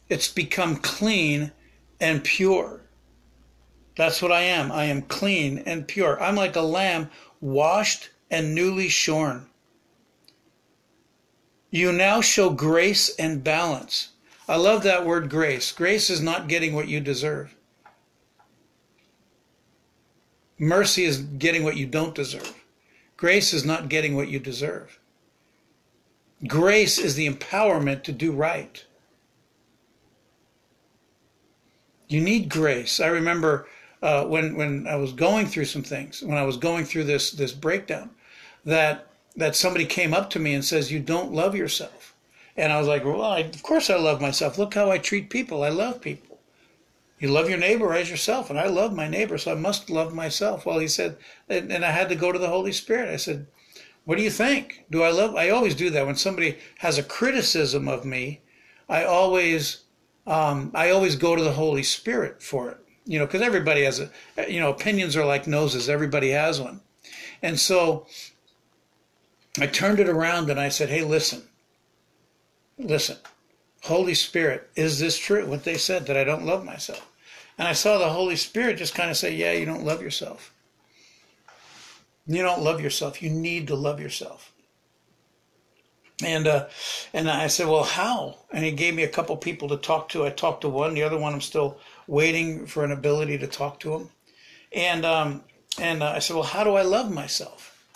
It's 0.10 0.28
become 0.28 0.76
clean 0.76 1.54
and 1.98 2.26
pure. 2.26 2.82
That's 3.96 4.22
what 4.22 4.34
I 4.34 4.42
am. 4.42 4.70
I 4.70 4.84
am 4.84 5.04
clean 5.04 5.60
and 5.60 5.88
pure. 5.88 6.22
I'm 6.22 6.36
like 6.36 6.58
a 6.58 6.62
lamb 6.62 7.10
washed 7.40 8.10
and 8.30 8.54
newly 8.54 8.90
shorn. 8.90 9.46
You 11.70 11.94
now 11.94 12.20
show 12.20 12.50
grace 12.50 13.16
and 13.16 13.46
balance. 13.46 14.10
I 14.46 14.58
love 14.58 14.84
that 14.84 15.06
word 15.06 15.30
grace. 15.30 15.72
Grace 15.72 16.10
is 16.10 16.20
not 16.20 16.50
getting 16.50 16.76
what 16.76 16.90
you 16.90 17.00
deserve. 17.00 17.55
Mercy 20.58 21.04
is 21.04 21.18
getting 21.18 21.64
what 21.64 21.78
you 21.78 21.86
don't 21.86 22.16
deserve. 22.16 22.54
Grace 23.18 23.54
is 23.54 23.66
not 23.66 23.90
getting 23.90 24.16
what 24.16 24.30
you 24.30 24.40
deserve. 24.40 25.00
Grace 26.48 26.98
is 26.98 27.16
the 27.16 27.30
empowerment 27.30 28.04
to 28.04 28.12
do 28.12 28.32
right. 28.32 28.86
You 32.08 32.22
need 32.22 32.50
grace. 32.50 33.00
I 33.00 33.08
remember 33.08 33.68
uh, 34.02 34.26
when 34.26 34.56
when 34.56 34.88
I 34.88 34.96
was 34.96 35.12
going 35.12 35.48
through 35.48 35.66
some 35.66 35.84
things, 35.84 36.22
when 36.22 36.38
I 36.38 36.44
was 36.44 36.58
going 36.58 36.86
through 36.86 37.06
this 37.06 37.32
this 37.32 37.52
breakdown, 37.52 38.12
that 38.64 39.08
that 39.36 39.56
somebody 39.56 39.86
came 39.86 40.14
up 40.14 40.30
to 40.32 40.40
me 40.40 40.54
and 40.54 40.64
says, 40.64 40.92
"You 40.92 41.00
don't 41.00 41.34
love 41.34 41.56
yourself," 41.56 42.14
and 42.56 42.72
I 42.72 42.78
was 42.78 42.88
like, 42.88 43.04
"Well, 43.04 43.22
I, 43.22 43.40
of 43.40 43.64
course 43.64 43.90
I 43.90 43.96
love 43.96 44.22
myself. 44.22 44.58
Look 44.58 44.76
how 44.76 44.92
I 44.92 45.00
treat 45.00 45.30
people. 45.30 45.64
I 45.64 45.70
love 45.70 46.02
people." 46.02 46.25
You 47.20 47.30
love 47.30 47.50
your 47.50 47.58
neighbor 47.58 47.94
as 47.94 48.10
yourself, 48.10 48.50
and 48.50 48.60
I 48.60 48.68
love 48.68 48.94
my 48.94 49.08
neighbor, 49.08 49.38
so 49.38 49.52
I 49.52 49.56
must 49.56 49.90
love 49.90 50.14
myself. 50.14 50.66
Well, 50.66 50.80
he 50.80 50.88
said, 50.88 51.18
and, 51.48 51.72
and 51.72 51.86
I 51.86 51.92
had 51.92 52.10
to 52.10 52.16
go 52.16 52.32
to 52.32 52.40
the 52.40 52.50
Holy 52.50 52.74
Spirit. 52.74 53.10
I 53.10 53.16
said, 53.16 53.48
What 54.04 54.18
do 54.18 54.24
you 54.24 54.30
think? 54.30 54.86
Do 54.92 55.04
I 55.04 55.12
love? 55.12 55.36
I 55.36 55.50
always 55.50 55.76
do 55.76 55.90
that 55.92 56.06
when 56.06 56.16
somebody 56.16 56.58
has 56.80 56.98
a 56.98 57.04
criticism 57.04 57.88
of 57.88 58.04
me. 58.04 58.42
I 58.90 59.06
always, 59.06 59.84
um, 60.28 60.72
I 60.74 60.90
always 60.90 61.16
go 61.16 61.36
to 61.36 61.44
the 61.44 61.54
Holy 61.54 61.84
Spirit 61.84 62.44
for 62.44 62.70
it. 62.70 62.78
You 63.06 63.20
know, 63.20 63.26
because 63.26 63.42
everybody 63.42 63.84
has 63.84 64.00
a, 64.00 64.10
you 64.50 64.60
know, 64.60 64.70
opinions 64.70 65.16
are 65.16 65.26
like 65.26 65.48
noses. 65.48 65.90
Everybody 65.90 66.32
has 66.32 66.60
one, 66.60 66.82
and 67.42 67.58
so 67.58 68.08
I 69.60 69.68
turned 69.68 70.00
it 70.00 70.10
around 70.10 70.50
and 70.50 70.60
I 70.60 70.70
said, 70.70 70.90
Hey, 70.90 71.04
listen, 71.04 71.44
listen. 72.78 73.18
Holy 73.86 74.16
Spirit, 74.16 74.70
is 74.76 75.00
this 75.00 75.18
true? 75.18 75.46
What 75.46 75.64
they 75.64 75.78
said 75.78 76.08
that 76.08 76.18
I 76.18 76.24
don't 76.24 76.46
love 76.46 76.66
myself. 76.66 77.08
And 77.58 77.68
I 77.68 77.74
saw 77.74 77.98
the 77.98 78.10
Holy 78.10 78.36
Spirit 78.36 78.78
just 78.78 78.96
kind 78.96 79.10
of 79.12 79.18
say, 79.18 79.36
Yeah, 79.36 79.52
you 79.54 79.66
don't 79.66 79.86
love 79.86 80.02
yourself. 80.02 80.54
You 82.28 82.42
don't 82.42 82.64
love 82.64 82.82
yourself. 82.82 83.22
You 83.22 83.30
need 83.30 83.68
to 83.68 83.76
love 83.76 84.00
yourself. 84.00 84.52
And 86.24 86.48
uh, 86.48 86.68
and 87.14 87.30
I 87.30 87.48
said, 87.48 87.68
well, 87.68 87.84
how? 87.84 88.38
And 88.52 88.64
he 88.64 88.72
gave 88.72 88.96
me 88.96 89.04
a 89.04 89.08
couple 89.08 89.36
people 89.38 89.68
to 89.70 89.78
talk 89.78 90.10
to. 90.10 90.26
I 90.26 90.30
talked 90.30 90.62
to 90.62 90.70
one. 90.70 90.94
The 90.94 91.04
other 91.04 91.18
one, 91.18 91.34
I'm 91.34 91.42
still 91.42 91.78
waiting 92.08 92.66
for 92.66 92.86
an 92.86 92.92
ability 92.92 93.38
to 93.40 93.48
talk 93.48 93.80
to 93.82 93.94
him. 93.94 94.10
And 94.72 95.06
um, 95.06 95.44
and 95.78 96.02
uh, 96.02 96.12
I 96.12 96.20
said, 96.20 96.36
well, 96.36 96.44
how 96.44 96.64
do 96.64 96.76
I 96.76 96.84
love 96.84 97.12
myself? 97.12 97.94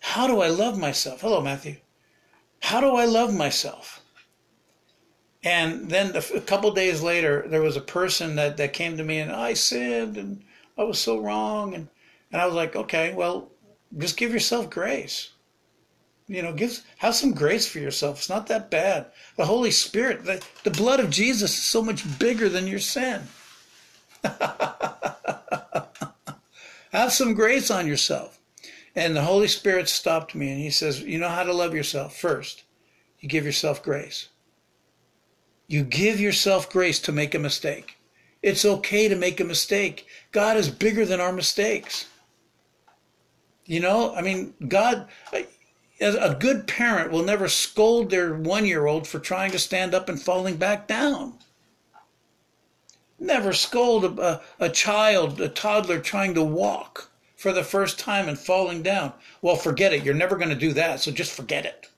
How 0.00 0.26
do 0.26 0.40
I 0.42 0.48
love 0.48 0.78
myself? 0.78 1.22
Hello, 1.22 1.40
Matthew. 1.40 1.76
How 2.60 2.80
do 2.80 2.96
I 2.96 3.06
love 3.06 3.34
myself? 3.34 3.97
And 5.44 5.88
then 5.88 6.16
a 6.16 6.40
couple 6.40 6.70
days 6.72 7.00
later, 7.00 7.44
there 7.46 7.62
was 7.62 7.76
a 7.76 7.80
person 7.80 8.34
that, 8.36 8.56
that 8.56 8.72
came 8.72 8.96
to 8.96 9.04
me 9.04 9.18
and 9.20 9.30
I 9.30 9.54
sinned 9.54 10.16
and 10.16 10.42
I 10.76 10.82
was 10.82 10.98
so 10.98 11.20
wrong. 11.20 11.74
And, 11.74 11.88
and 12.32 12.42
I 12.42 12.46
was 12.46 12.54
like, 12.54 12.74
okay, 12.74 13.14
well, 13.14 13.50
just 13.96 14.16
give 14.16 14.32
yourself 14.32 14.68
grace. 14.68 15.30
You 16.26 16.42
know, 16.42 16.52
give 16.52 16.84
have 16.98 17.14
some 17.14 17.32
grace 17.32 17.66
for 17.66 17.78
yourself. 17.78 18.18
It's 18.18 18.28
not 18.28 18.48
that 18.48 18.70
bad. 18.70 19.06
The 19.36 19.46
Holy 19.46 19.70
Spirit, 19.70 20.24
the, 20.24 20.44
the 20.62 20.70
blood 20.70 21.00
of 21.00 21.08
Jesus 21.08 21.52
is 21.56 21.62
so 21.62 21.82
much 21.82 22.18
bigger 22.18 22.50
than 22.50 22.66
your 22.66 22.80
sin. 22.80 23.22
have 26.92 27.12
some 27.12 27.32
grace 27.32 27.70
on 27.70 27.86
yourself. 27.86 28.38
And 28.94 29.16
the 29.16 29.22
Holy 29.22 29.48
Spirit 29.48 29.88
stopped 29.88 30.34
me 30.34 30.50
and 30.50 30.60
he 30.60 30.70
says, 30.70 31.00
You 31.00 31.18
know 31.18 31.28
how 31.28 31.44
to 31.44 31.52
love 31.52 31.74
yourself 31.74 32.16
first. 32.16 32.64
You 33.20 33.28
give 33.28 33.46
yourself 33.46 33.82
grace. 33.82 34.28
You 35.68 35.84
give 35.84 36.18
yourself 36.18 36.70
grace 36.70 36.98
to 37.00 37.12
make 37.12 37.34
a 37.34 37.38
mistake. 37.38 37.98
It's 38.42 38.64
okay 38.64 39.06
to 39.08 39.16
make 39.16 39.38
a 39.38 39.44
mistake. 39.44 40.06
God 40.32 40.56
is 40.56 40.70
bigger 40.70 41.04
than 41.04 41.20
our 41.20 41.32
mistakes. 41.32 42.06
You 43.66 43.80
know, 43.80 44.14
I 44.14 44.22
mean, 44.22 44.54
God, 44.66 45.08
a 46.00 46.34
good 46.34 46.66
parent 46.66 47.10
will 47.12 47.22
never 47.22 47.48
scold 47.48 48.10
their 48.10 48.34
one 48.34 48.64
year 48.64 48.86
old 48.86 49.06
for 49.06 49.18
trying 49.18 49.50
to 49.50 49.58
stand 49.58 49.94
up 49.94 50.08
and 50.08 50.20
falling 50.20 50.56
back 50.56 50.88
down. 50.88 51.34
Never 53.18 53.52
scold 53.52 54.18
a, 54.18 54.40
a, 54.58 54.70
child, 54.70 55.40
a 55.40 55.48
toddler 55.48 55.98
trying 55.98 56.34
to 56.34 56.42
walk 56.42 57.10
for 57.36 57.52
the 57.52 57.64
first 57.64 57.98
time 57.98 58.28
and 58.28 58.38
falling 58.38 58.82
down. 58.82 59.12
Well, 59.42 59.56
forget 59.56 59.92
it. 59.92 60.04
You're 60.04 60.14
never 60.14 60.36
going 60.36 60.48
to 60.48 60.54
do 60.54 60.72
that, 60.74 61.00
so 61.00 61.10
just 61.10 61.32
forget 61.32 61.66
it. 61.66 61.88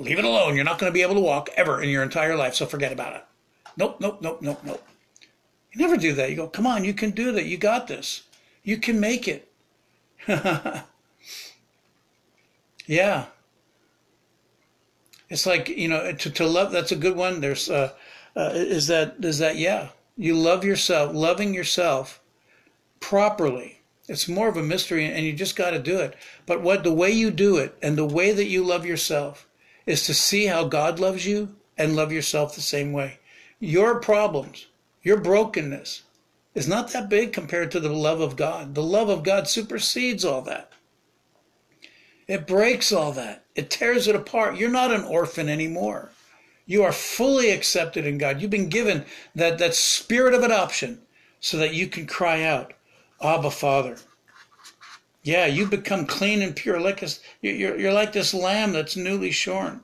Leave 0.00 0.18
it 0.18 0.24
alone. 0.24 0.56
You're 0.56 0.64
not 0.64 0.78
going 0.78 0.90
to 0.90 0.94
be 0.94 1.02
able 1.02 1.14
to 1.14 1.20
walk 1.20 1.50
ever 1.56 1.82
in 1.82 1.90
your 1.90 2.02
entire 2.02 2.34
life, 2.36 2.54
so 2.54 2.66
forget 2.66 2.92
about 2.92 3.16
it. 3.16 3.24
Nope, 3.76 4.00
nope, 4.00 4.20
nope, 4.20 4.40
nope, 4.40 4.60
nope. 4.64 4.86
You 5.72 5.80
never 5.80 5.96
do 5.96 6.12
that. 6.14 6.30
You 6.30 6.36
go, 6.36 6.48
come 6.48 6.66
on, 6.66 6.84
you 6.84 6.94
can 6.94 7.10
do 7.10 7.32
that. 7.32 7.44
You 7.44 7.56
got 7.56 7.86
this. 7.86 8.22
You 8.64 8.78
can 8.78 8.98
make 8.98 9.28
it. 9.28 9.52
yeah. 12.86 13.26
It's 15.28 15.46
like, 15.46 15.68
you 15.68 15.88
know, 15.88 16.12
to, 16.12 16.30
to 16.30 16.46
love, 16.46 16.72
that's 16.72 16.92
a 16.92 16.96
good 16.96 17.16
one. 17.16 17.40
There's, 17.40 17.70
uh, 17.70 17.92
uh, 18.36 18.50
is 18.54 18.86
that, 18.88 19.16
is 19.20 19.38
that, 19.38 19.56
yeah, 19.56 19.88
you 20.16 20.34
love 20.34 20.64
yourself, 20.64 21.14
loving 21.14 21.54
yourself 21.54 22.20
properly. 22.98 23.80
It's 24.08 24.28
more 24.28 24.48
of 24.48 24.56
a 24.56 24.62
mystery 24.62 25.06
and 25.06 25.24
you 25.24 25.32
just 25.32 25.54
got 25.54 25.70
to 25.70 25.78
do 25.78 25.98
it. 26.00 26.16
But 26.46 26.62
what, 26.62 26.82
the 26.82 26.92
way 26.92 27.10
you 27.12 27.30
do 27.30 27.58
it 27.58 27.76
and 27.80 27.96
the 27.96 28.04
way 28.04 28.32
that 28.32 28.48
you 28.48 28.64
love 28.64 28.84
yourself 28.84 29.46
is 29.86 30.04
to 30.06 30.14
see 30.14 30.46
how 30.46 30.64
God 30.64 30.98
loves 30.98 31.26
you 31.26 31.54
and 31.76 31.96
love 31.96 32.12
yourself 32.12 32.54
the 32.54 32.60
same 32.60 32.92
way. 32.92 33.18
Your 33.58 34.00
problems, 34.00 34.66
your 35.02 35.18
brokenness 35.18 36.02
is 36.54 36.68
not 36.68 36.92
that 36.92 37.08
big 37.08 37.32
compared 37.32 37.70
to 37.70 37.80
the 37.80 37.92
love 37.92 38.20
of 38.20 38.36
God. 38.36 38.74
The 38.74 38.82
love 38.82 39.08
of 39.08 39.22
God 39.22 39.48
supersedes 39.48 40.24
all 40.24 40.42
that. 40.42 40.72
It 42.26 42.46
breaks 42.46 42.92
all 42.92 43.12
that. 43.12 43.44
It 43.54 43.70
tears 43.70 44.06
it 44.06 44.14
apart. 44.14 44.56
You're 44.56 44.70
not 44.70 44.92
an 44.92 45.04
orphan 45.04 45.48
anymore. 45.48 46.10
You 46.66 46.84
are 46.84 46.92
fully 46.92 47.50
accepted 47.50 48.06
in 48.06 48.18
God. 48.18 48.40
You've 48.40 48.50
been 48.50 48.68
given 48.68 49.04
that, 49.34 49.58
that 49.58 49.74
spirit 49.74 50.34
of 50.34 50.42
adoption 50.42 51.02
so 51.40 51.56
that 51.56 51.74
you 51.74 51.88
can 51.88 52.06
cry 52.06 52.44
out, 52.44 52.72
Abba, 53.20 53.50
Father. 53.50 53.96
Yeah, 55.22 55.46
you 55.46 55.66
become 55.66 56.06
clean 56.06 56.40
and 56.40 56.56
pure. 56.56 56.80
Like 56.80 57.02
a, 57.02 57.08
you're, 57.42 57.78
you're 57.78 57.92
like 57.92 58.12
this 58.12 58.32
lamb 58.32 58.72
that's 58.72 58.96
newly 58.96 59.30
shorn. 59.30 59.82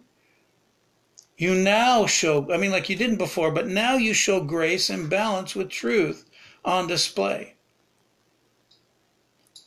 You 1.36 1.54
now 1.54 2.06
show, 2.06 2.50
I 2.50 2.56
mean, 2.56 2.70
like 2.70 2.88
you 2.88 2.96
didn't 2.96 3.18
before, 3.18 3.50
but 3.50 3.66
now 3.66 3.96
you 3.96 4.14
show 4.14 4.40
grace 4.40 4.88
and 4.88 5.10
balance 5.10 5.54
with 5.54 5.68
truth 5.68 6.24
on 6.64 6.86
display. 6.86 7.54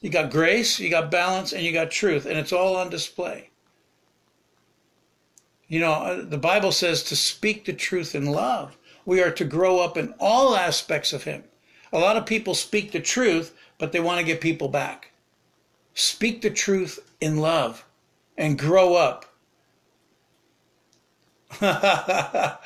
You 0.02 0.10
got 0.10 0.32
grace, 0.32 0.80
you 0.80 0.90
got 0.90 1.12
balance, 1.12 1.54
and 1.54 1.64
you 1.64 1.72
got 1.72 1.92
truth, 1.92 2.26
and 2.26 2.38
it's 2.38 2.54
all 2.54 2.76
on 2.76 2.90
display. 2.90 3.50
You 5.68 5.80
know, 5.82 5.92
uh, 5.92 6.26
the 6.26 6.38
Bible 6.38 6.72
says 6.72 7.04
to 7.04 7.16
speak 7.16 7.66
the 7.66 7.74
truth 7.74 8.16
in 8.16 8.26
love. 8.26 8.76
We 9.06 9.22
are 9.22 9.32
to 9.32 9.46
grow 9.46 9.80
up 9.80 9.98
in 9.98 10.16
all 10.20 10.56
aspects 10.56 11.14
of 11.14 11.26
Him. 11.26 11.44
A 11.94 12.00
lot 12.00 12.18
of 12.18 12.26
people 12.26 12.56
speak 12.56 12.92
the 12.92 13.00
truth, 13.00 13.54
but 13.78 13.92
they 13.92 14.00
want 14.00 14.20
to 14.20 14.26
get 14.26 14.42
people 14.42 14.70
back. 14.70 15.12
Speak 16.00 16.42
the 16.42 16.50
truth 16.50 16.98
in 17.20 17.40
love 17.40 17.86
and 18.38 18.58
grow 18.58 18.96
up. 18.96 19.26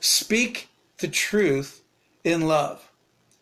Speak 0.00 0.70
the 0.96 1.08
truth 1.08 1.82
in 2.24 2.48
love. 2.48 2.90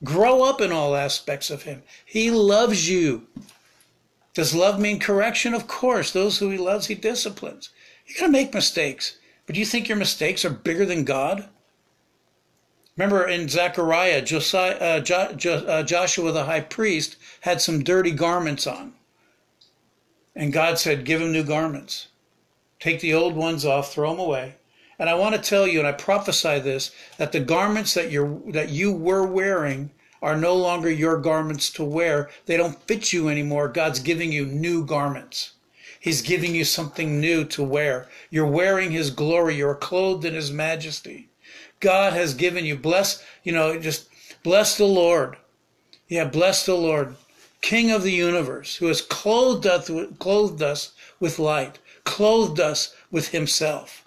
Grow 0.03 0.43
up 0.43 0.61
in 0.61 0.73
all 0.73 0.97
aspects 0.97 1.51
of 1.51 1.63
Him. 1.63 1.85
He 2.05 2.33
loves 2.33 2.91
you. 2.91 3.29
Does 4.35 4.53
love 4.53 4.81
mean 4.81 4.99
correction? 4.99 5.55
Of 5.55 5.69
course. 5.69 6.11
Those 6.11 6.39
who 6.39 6.51
He 6.51 6.59
loves, 6.59 6.89
He 6.89 6.97
disciplines. 6.97 7.71
You're 8.07 8.19
going 8.19 8.33
to 8.33 8.39
make 8.39 8.53
mistakes. 8.53 9.19
But 9.47 9.55
do 9.55 9.61
you 9.61 9.67
think 9.67 9.89
your 9.89 9.99
mistakes 9.99 10.45
are 10.45 10.51
bigger 10.51 10.85
than 10.85 11.05
God? 11.05 11.49
Remember 12.97 13.27
in 13.27 13.49
Zechariah, 13.49 14.23
Josiah, 14.23 14.77
uh, 14.77 15.01
jo, 15.01 15.33
jo, 15.33 15.55
uh, 15.67 15.83
Joshua 15.83 16.31
the 16.31 16.45
high 16.45 16.61
priest 16.61 17.17
had 17.41 17.61
some 17.61 17.83
dirty 17.83 18.13
garments 18.13 18.69
on. 18.69 18.95
And 20.37 20.53
God 20.53 20.79
said, 20.79 21.05
Give 21.05 21.21
him 21.21 21.33
new 21.33 21.43
garments. 21.43 22.09
Take 22.79 23.01
the 23.01 23.15
old 23.15 23.35
ones 23.35 23.65
off, 23.65 23.93
throw 23.93 24.11
them 24.11 24.21
away. 24.21 24.55
And 24.97 25.11
I 25.11 25.15
want 25.15 25.35
to 25.35 25.41
tell 25.41 25.67
you, 25.67 25.81
and 25.81 25.89
I 25.89 25.93
prophesy 25.93 26.61
this, 26.61 26.93
that 27.17 27.33
the 27.33 27.41
garments 27.41 27.95
that 27.95 28.13
you're 28.13 28.41
that 28.53 28.69
you 28.69 28.93
were 28.93 29.27
wearing 29.27 29.91
are 30.23 30.37
no 30.37 30.55
longer 30.55 30.89
your 30.89 31.19
garments 31.19 31.71
to 31.71 31.85
wear. 31.85 32.31
They 32.47 32.57
don't 32.57 32.81
fit 32.87 33.13
you 33.13 33.29
anymore. 33.29 33.69
God's 33.69 33.99
giving 33.99 34.31
you 34.31 34.47
new 34.47 34.85
garments. 34.87 35.55
He's 35.99 36.23
giving 36.23 36.55
you 36.55 36.65
something 36.65 37.21
new 37.21 37.45
to 37.47 37.63
wear. 37.65 38.09
You're 38.31 38.47
wearing 38.47 38.93
his 38.93 39.11
glory. 39.11 39.57
You're 39.57 39.75
clothed 39.75 40.25
in 40.25 40.35
his 40.35 40.53
majesty. 40.53 41.29
God 41.85 42.15
has 42.15 42.33
given 42.33 42.65
you. 42.65 42.77
Bless, 42.77 43.23
you 43.43 43.53
know, 43.53 43.79
just 43.79 44.09
bless 44.43 44.79
the 44.79 44.87
Lord. 44.87 45.37
Yeah, 46.09 46.25
bless 46.25 46.65
the 46.65 46.75
Lord, 46.75 47.15
King 47.61 47.91
of 47.91 48.03
the 48.03 48.13
universe, 48.13 48.77
who 48.77 48.87
has 48.87 49.03
clothed 49.03 49.67
us, 49.67 49.91
clothed 50.19 50.63
us 50.63 50.93
with 51.21 51.39
light, 51.39 51.79
clothed 52.05 52.59
us 52.59 52.95
with 53.11 53.29
himself. 53.29 54.07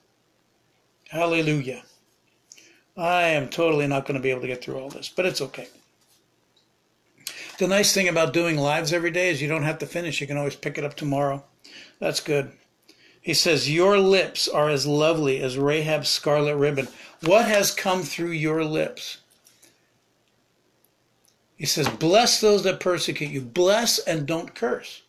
Hallelujah. 1.09 1.83
I 2.97 3.23
am 3.29 3.47
totally 3.47 3.85
not 3.85 4.05
going 4.05 4.17
to 4.17 4.23
be 4.23 4.31
able 4.31 4.41
to 4.41 4.47
get 4.47 4.63
through 4.63 4.79
all 4.79 4.89
this, 4.89 5.07
but 5.07 5.27
it's 5.27 5.41
okay. 5.41 5.67
The 7.59 7.67
nice 7.67 7.93
thing 7.93 8.07
about 8.07 8.33
doing 8.33 8.57
lives 8.57 8.91
every 8.91 9.11
day 9.11 9.29
is 9.29 9.41
you 9.41 9.47
don't 9.47 9.63
have 9.63 9.79
to 9.79 9.85
finish. 9.85 10.19
You 10.19 10.27
can 10.27 10.37
always 10.37 10.55
pick 10.55 10.79
it 10.79 10.83
up 10.83 10.95
tomorrow. 10.95 11.43
That's 11.99 12.19
good. 12.19 12.51
He 13.27 13.33
says, 13.33 13.69
Your 13.69 13.97
lips 13.99 14.47
are 14.47 14.69
as 14.69 14.87
lovely 14.87 15.41
as 15.41 15.57
Rahab's 15.57 16.07
scarlet 16.07 16.55
ribbon. 16.55 16.87
What 17.23 17.45
has 17.45 17.73
come 17.73 18.03
through 18.03 18.31
your 18.31 18.63
lips? 18.63 19.17
He 21.55 21.65
says, 21.65 21.89
Bless 21.89 22.39
those 22.39 22.63
that 22.63 22.79
persecute 22.79 23.31
you. 23.31 23.41
Bless 23.41 23.99
and 23.99 24.27
don't 24.27 24.53
curse. 24.53 25.01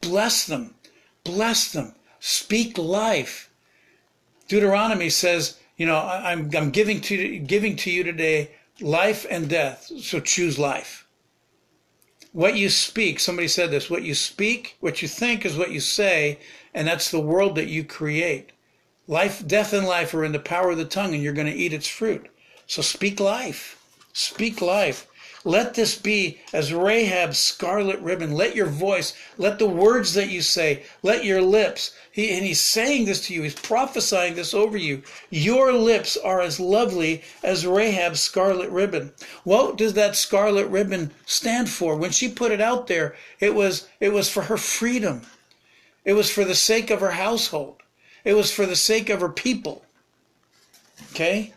Bless 0.00 0.46
them. 0.46 0.74
Bless 1.22 1.72
them. 1.72 1.94
Speak 2.20 2.76
life. 2.76 3.50
Deuteronomy 4.48 5.08
says, 5.08 5.58
you 5.76 5.86
know, 5.86 5.98
I'm, 5.98 6.50
I'm 6.54 6.70
giving 6.70 7.00
to 7.02 7.38
giving 7.38 7.76
to 7.76 7.90
you 7.90 8.04
today 8.04 8.52
life 8.80 9.26
and 9.28 9.48
death. 9.48 9.90
So 10.00 10.20
choose 10.20 10.58
life. 10.58 11.06
What 12.32 12.56
you 12.56 12.68
speak, 12.68 13.20
somebody 13.20 13.48
said 13.48 13.70
this, 13.70 13.88
what 13.88 14.02
you 14.02 14.14
speak, 14.14 14.76
what 14.80 15.02
you 15.02 15.08
think 15.08 15.46
is 15.46 15.56
what 15.56 15.70
you 15.70 15.80
say, 15.80 16.40
and 16.74 16.86
that's 16.88 17.10
the 17.10 17.20
world 17.20 17.54
that 17.54 17.68
you 17.68 17.84
create. 17.84 18.50
Life, 19.06 19.46
death 19.46 19.72
and 19.72 19.86
life 19.86 20.14
are 20.14 20.24
in 20.24 20.32
the 20.32 20.38
power 20.38 20.70
of 20.70 20.78
the 20.78 20.84
tongue, 20.84 21.14
and 21.14 21.22
you're 21.22 21.32
going 21.32 21.46
to 21.46 21.52
eat 21.52 21.72
its 21.74 21.88
fruit. 21.88 22.26
So 22.66 22.80
speak 22.80 23.20
life. 23.20 23.78
Speak 24.14 24.62
life. 24.62 25.06
Let 25.46 25.74
this 25.74 25.94
be 25.94 26.40
as 26.54 26.72
Rahab's 26.72 27.36
scarlet 27.36 28.00
ribbon. 28.00 28.32
Let 28.32 28.56
your 28.56 28.66
voice, 28.66 29.12
let 29.36 29.58
the 29.58 29.68
words 29.68 30.14
that 30.14 30.30
you 30.30 30.40
say, 30.40 30.84
let 31.02 31.22
your 31.22 31.42
lips. 31.42 31.92
He, 32.10 32.30
and 32.34 32.46
he's 32.46 32.60
saying 32.60 33.04
this 33.04 33.26
to 33.26 33.34
you. 33.34 33.42
He's 33.42 33.54
prophesying 33.54 34.36
this 34.36 34.54
over 34.54 34.78
you. 34.78 35.02
Your 35.28 35.74
lips 35.74 36.16
are 36.16 36.40
as 36.40 36.58
lovely 36.58 37.22
as 37.42 37.66
Rahab's 37.66 38.20
scarlet 38.20 38.70
ribbon. 38.70 39.12
What 39.42 39.76
does 39.76 39.92
that 39.94 40.16
scarlet 40.16 40.68
ribbon 40.68 41.10
stand 41.26 41.68
for? 41.68 41.94
When 41.94 42.10
she 42.10 42.28
put 42.28 42.52
it 42.52 42.62
out 42.62 42.86
there, 42.86 43.14
it 43.38 43.54
was 43.54 43.86
it 44.00 44.14
was 44.14 44.30
for 44.30 44.44
her 44.44 44.56
freedom. 44.56 45.26
It 46.06 46.14
was 46.14 46.30
for 46.30 46.46
the 46.46 46.54
sake 46.54 46.88
of 46.88 47.00
her 47.00 47.10
household. 47.10 47.82
It 48.24 48.34
was 48.34 48.50
for 48.50 48.66
the 48.66 48.76
sake 48.76 49.10
of 49.10 49.20
her 49.20 49.28
people. 49.28 49.84
Okay? 51.12 51.52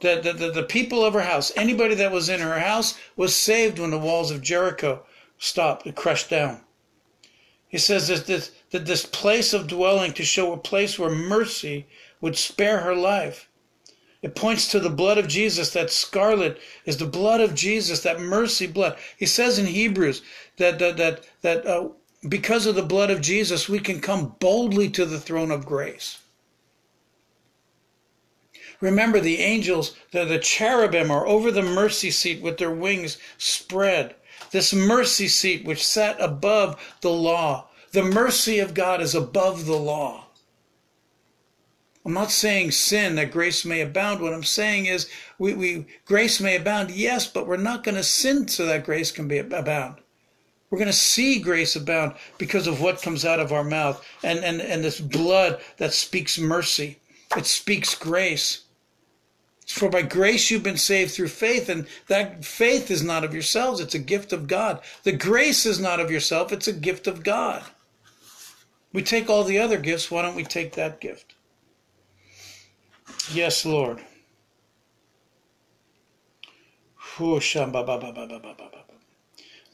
The, 0.00 0.20
the, 0.22 0.32
the, 0.32 0.50
the, 0.50 0.62
people 0.62 1.04
of 1.04 1.14
her 1.14 1.22
house, 1.22 1.52
anybody 1.56 1.94
that 1.96 2.12
was 2.12 2.28
in 2.28 2.40
her 2.40 2.58
house, 2.58 2.98
was 3.16 3.34
saved 3.34 3.78
when 3.78 3.90
the 3.90 3.98
walls 3.98 4.30
of 4.30 4.42
Jericho 4.42 5.04
stopped 5.38 5.86
and 5.86 5.94
crushed 5.94 6.30
down. 6.30 6.60
He 7.68 7.78
says 7.78 8.08
that 8.08 8.26
this, 8.26 8.52
that 8.70 8.86
this 8.86 9.04
place 9.04 9.52
of 9.52 9.66
dwelling 9.66 10.12
to 10.12 10.24
show 10.24 10.52
a 10.52 10.56
place 10.56 10.98
where 10.98 11.10
mercy 11.10 11.86
would 12.20 12.36
spare 12.36 12.80
her 12.80 12.94
life. 12.94 13.48
It 14.22 14.34
points 14.34 14.68
to 14.68 14.80
the 14.80 14.90
blood 14.90 15.18
of 15.18 15.28
Jesus. 15.28 15.70
That 15.72 15.90
scarlet 15.90 16.58
is 16.86 16.96
the 16.96 17.04
blood 17.04 17.40
of 17.40 17.54
Jesus, 17.54 18.02
that 18.04 18.20
mercy 18.20 18.66
blood. 18.66 18.96
He 19.18 19.26
says 19.26 19.58
in 19.58 19.66
Hebrews 19.66 20.22
that, 20.56 20.78
that, 20.78 20.96
that, 20.96 21.24
that 21.42 21.66
uh, 21.66 21.88
because 22.28 22.66
of 22.66 22.74
the 22.74 22.82
blood 22.82 23.10
of 23.10 23.20
Jesus, 23.20 23.68
we 23.68 23.78
can 23.78 24.00
come 24.00 24.36
boldly 24.38 24.88
to 24.90 25.04
the 25.04 25.20
throne 25.20 25.50
of 25.50 25.66
grace. 25.66 26.20
Remember, 28.80 29.20
the 29.20 29.38
angels, 29.38 29.96
the, 30.10 30.24
the 30.24 30.38
cherubim, 30.38 31.10
are 31.10 31.26
over 31.26 31.50
the 31.50 31.62
mercy 31.62 32.10
seat 32.10 32.42
with 32.42 32.58
their 32.58 32.70
wings 32.70 33.18
spread. 33.38 34.14
This 34.50 34.74
mercy 34.74 35.28
seat, 35.28 35.64
which 35.64 35.86
sat 35.86 36.20
above 36.20 36.96
the 37.00 37.10
law, 37.10 37.68
the 37.92 38.02
mercy 38.02 38.58
of 38.58 38.74
God 38.74 39.00
is 39.00 39.14
above 39.14 39.66
the 39.66 39.76
law. 39.76 40.26
I'm 42.04 42.12
not 42.12 42.30
saying 42.30 42.72
sin 42.72 43.14
that 43.14 43.30
grace 43.30 43.64
may 43.64 43.80
abound. 43.80 44.20
What 44.20 44.34
I'm 44.34 44.44
saying 44.44 44.86
is 44.86 45.08
we, 45.38 45.54
we 45.54 45.86
grace 46.04 46.38
may 46.38 46.56
abound, 46.56 46.90
yes, 46.90 47.26
but 47.26 47.46
we're 47.46 47.56
not 47.56 47.82
going 47.82 47.94
to 47.94 48.02
sin 48.02 48.48
so 48.48 48.66
that 48.66 48.84
grace 48.84 49.10
can 49.10 49.26
be 49.26 49.38
abound. 49.38 50.00
We're 50.74 50.78
going 50.78 50.88
to 50.88 50.92
see 50.92 51.38
grace 51.38 51.76
abound 51.76 52.16
because 52.36 52.66
of 52.66 52.80
what 52.80 53.00
comes 53.00 53.24
out 53.24 53.38
of 53.38 53.52
our 53.52 53.62
mouth 53.62 54.04
and, 54.24 54.40
and, 54.40 54.60
and 54.60 54.82
this 54.82 55.00
blood 55.00 55.60
that 55.76 55.92
speaks 55.92 56.36
mercy. 56.36 56.98
It 57.36 57.46
speaks 57.46 57.94
grace. 57.94 58.64
For 59.68 59.88
by 59.88 60.02
grace 60.02 60.50
you've 60.50 60.64
been 60.64 60.76
saved 60.76 61.12
through 61.12 61.28
faith, 61.28 61.68
and 61.68 61.86
that 62.08 62.44
faith 62.44 62.90
is 62.90 63.04
not 63.04 63.22
of 63.22 63.32
yourselves, 63.32 63.78
it's 63.78 63.94
a 63.94 64.00
gift 64.00 64.32
of 64.32 64.48
God. 64.48 64.80
The 65.04 65.12
grace 65.12 65.64
is 65.64 65.78
not 65.78 66.00
of 66.00 66.10
yourself, 66.10 66.50
it's 66.50 66.66
a 66.66 66.72
gift 66.72 67.06
of 67.06 67.22
God. 67.22 67.62
We 68.92 69.04
take 69.04 69.30
all 69.30 69.44
the 69.44 69.60
other 69.60 69.78
gifts, 69.78 70.10
why 70.10 70.22
don't 70.22 70.34
we 70.34 70.42
take 70.42 70.72
that 70.72 71.00
gift? 71.00 71.36
Yes, 73.32 73.64
Lord. 73.64 74.00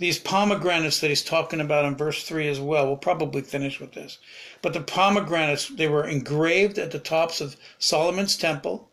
These 0.00 0.18
pomegranates 0.18 0.98
that 1.00 1.08
he's 1.08 1.22
talking 1.22 1.60
about 1.60 1.84
in 1.84 1.94
verse 1.94 2.24
3 2.24 2.48
as 2.48 2.58
well, 2.58 2.86
we'll 2.86 2.96
probably 2.96 3.42
finish 3.42 3.78
with 3.78 3.92
this. 3.92 4.18
But 4.62 4.72
the 4.72 4.80
pomegranates, 4.80 5.68
they 5.68 5.86
were 5.86 6.08
engraved 6.08 6.78
at 6.78 6.90
the 6.90 6.98
tops 6.98 7.40
of 7.40 7.56
Solomon's 7.78 8.36
temple 8.36 8.90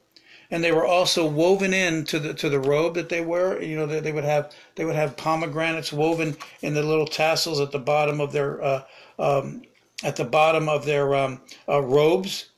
and 0.50 0.63
they 0.63 0.72
were 0.72 0.86
also 0.86 1.26
woven 1.26 1.74
into 1.74 2.20
the 2.20 2.34
to 2.34 2.50
the 2.50 2.60
robe 2.60 2.96
that 2.96 3.10
they 3.10 3.22
wear. 3.22 3.62
You 3.62 3.76
know, 3.76 3.86
they, 3.86 4.00
they 4.00 4.12
would 4.12 4.24
have 4.24 4.54
they 4.76 4.86
would 4.86 4.96
have 4.96 5.17
pomegranates 5.17 5.91
woven 5.91 6.38
in 6.62 6.74
the 6.74 6.84
little 6.84 7.08
tassels 7.08 7.60
at 7.60 7.72
the 7.72 7.80
bottom 7.80 8.22
of 8.22 8.32
their 8.32 8.63
uh, 8.63 8.84
um, 9.20 9.63
at 10.04 10.15
the 10.15 10.26
bottom 10.26 10.70
of 10.70 10.86
their 10.86 11.15
um, 11.15 11.41
uh, 11.67 11.82
robes. 11.82 12.50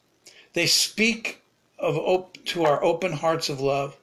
They 0.54 0.66
speak 0.66 1.42
of 1.78 1.98
op- 1.98 2.38
to 2.46 2.66
our 2.66 2.84
open 2.84 3.14
hearts 3.14 3.50
of 3.50 3.62
love, 3.62 3.98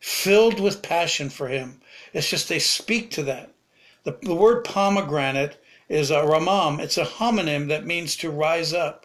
filled 0.00 0.60
with 0.60 0.82
passion 0.82 1.30
for 1.30 1.48
Him. 1.48 1.80
It's 2.12 2.28
just 2.28 2.48
they 2.48 2.58
speak 2.58 3.10
to 3.12 3.22
that. 3.24 3.50
The, 4.06 4.16
the 4.22 4.36
word 4.36 4.62
pomegranate 4.62 5.60
is 5.88 6.12
a 6.12 6.22
ramam. 6.22 6.78
It's 6.78 6.96
a 6.96 7.04
homonym 7.04 7.66
that 7.66 7.86
means 7.86 8.14
to 8.18 8.30
rise 8.30 8.72
up. 8.72 9.04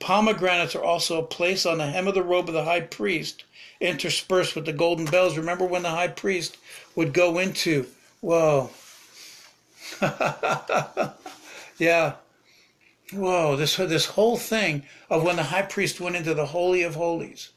Pomegranates 0.00 0.74
are 0.74 0.82
also 0.82 1.22
placed 1.22 1.64
on 1.64 1.78
the 1.78 1.86
hem 1.86 2.08
of 2.08 2.16
the 2.16 2.22
robe 2.24 2.48
of 2.48 2.54
the 2.54 2.64
high 2.64 2.80
priest, 2.80 3.44
interspersed 3.80 4.56
with 4.56 4.64
the 4.64 4.72
golden 4.72 5.04
bells. 5.04 5.36
Remember 5.36 5.64
when 5.64 5.82
the 5.82 5.90
high 5.90 6.08
priest 6.08 6.56
would 6.96 7.12
go 7.12 7.38
into, 7.38 7.86
whoa, 8.20 8.70
yeah, 11.78 12.14
whoa, 13.12 13.54
this, 13.54 13.76
this 13.76 14.06
whole 14.06 14.36
thing 14.36 14.82
of 15.08 15.22
when 15.22 15.36
the 15.36 15.44
high 15.44 15.62
priest 15.62 16.00
went 16.00 16.16
into 16.16 16.34
the 16.34 16.46
Holy 16.46 16.82
of 16.82 16.96
Holies. 16.96 17.50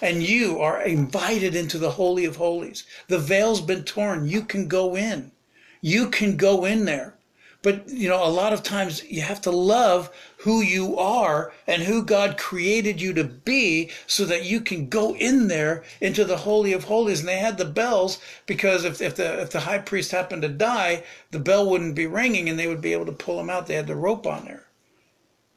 And 0.00 0.22
you 0.22 0.60
are 0.60 0.80
invited 0.80 1.56
into 1.56 1.78
the 1.78 1.90
Holy 1.90 2.26
of 2.26 2.36
Holies. 2.36 2.84
The 3.08 3.18
veil's 3.18 3.60
been 3.60 3.82
torn. 3.82 4.28
You 4.28 4.42
can 4.42 4.68
go 4.68 4.96
in. 4.96 5.32
You 5.80 6.10
can 6.10 6.36
go 6.36 6.64
in 6.64 6.84
there. 6.84 7.14
But, 7.62 7.90
you 7.90 8.08
know, 8.08 8.24
a 8.24 8.28
lot 8.28 8.54
of 8.54 8.62
times 8.62 9.04
you 9.04 9.20
have 9.20 9.42
to 9.42 9.50
love 9.50 10.10
who 10.38 10.62
you 10.62 10.96
are 10.98 11.52
and 11.66 11.82
who 11.82 12.02
God 12.02 12.38
created 12.38 13.02
you 13.02 13.12
to 13.12 13.24
be 13.24 13.90
so 14.06 14.24
that 14.24 14.46
you 14.46 14.62
can 14.62 14.88
go 14.88 15.14
in 15.14 15.48
there 15.48 15.84
into 16.00 16.24
the 16.24 16.38
Holy 16.38 16.72
of 16.72 16.84
Holies. 16.84 17.20
And 17.20 17.28
they 17.28 17.36
had 17.36 17.58
the 17.58 17.66
bells 17.66 18.18
because 18.46 18.86
if, 18.86 19.02
if 19.02 19.16
the 19.16 19.42
if 19.42 19.50
the 19.50 19.60
high 19.60 19.78
priest 19.78 20.10
happened 20.10 20.40
to 20.40 20.48
die, 20.48 21.04
the 21.32 21.38
bell 21.38 21.68
wouldn't 21.68 21.94
be 21.94 22.06
ringing 22.06 22.48
and 22.48 22.58
they 22.58 22.66
would 22.66 22.80
be 22.80 22.94
able 22.94 23.06
to 23.06 23.12
pull 23.12 23.38
him 23.38 23.50
out. 23.50 23.66
They 23.66 23.74
had 23.74 23.86
the 23.86 23.94
rope 23.94 24.26
on 24.26 24.46
there. 24.46 24.64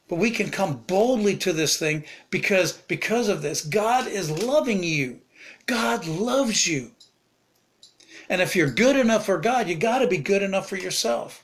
But 0.10 0.20
we 0.20 0.30
can 0.30 0.52
come 0.52 0.84
boldly 0.86 1.38
to 1.38 1.54
this 1.54 1.80
thing 1.80 2.04
because 2.30 2.74
because 2.74 3.30
of 3.30 3.42
this. 3.42 3.64
God 3.64 4.08
is 4.08 4.44
loving 4.44 4.84
you. 4.84 5.22
God 5.68 6.06
loves 6.06 6.68
you. 6.68 6.92
And 8.30 8.42
if 8.42 8.56
you're 8.56 8.70
good 8.70 8.96
enough 8.96 9.26
for 9.26 9.38
God, 9.38 9.68
you 9.68 9.76
got 9.76 10.00
to 10.00 10.08
be 10.08 10.18
good 10.18 10.42
enough 10.42 10.70
for 10.70 10.78
yourself. 10.78 11.44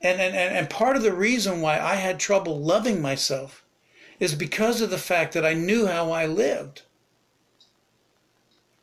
And, 0.00 0.20
and, 0.20 0.34
and 0.34 0.70
part 0.70 0.96
of 0.96 1.02
the 1.02 1.12
reason 1.12 1.60
why 1.60 1.78
I 1.78 1.96
had 1.96 2.20
trouble 2.20 2.60
loving 2.60 3.02
myself 3.02 3.64
is 4.20 4.34
because 4.34 4.80
of 4.80 4.90
the 4.90 4.98
fact 4.98 5.34
that 5.34 5.44
I 5.44 5.54
knew 5.54 5.86
how 5.86 6.12
I 6.12 6.26
lived. 6.26 6.82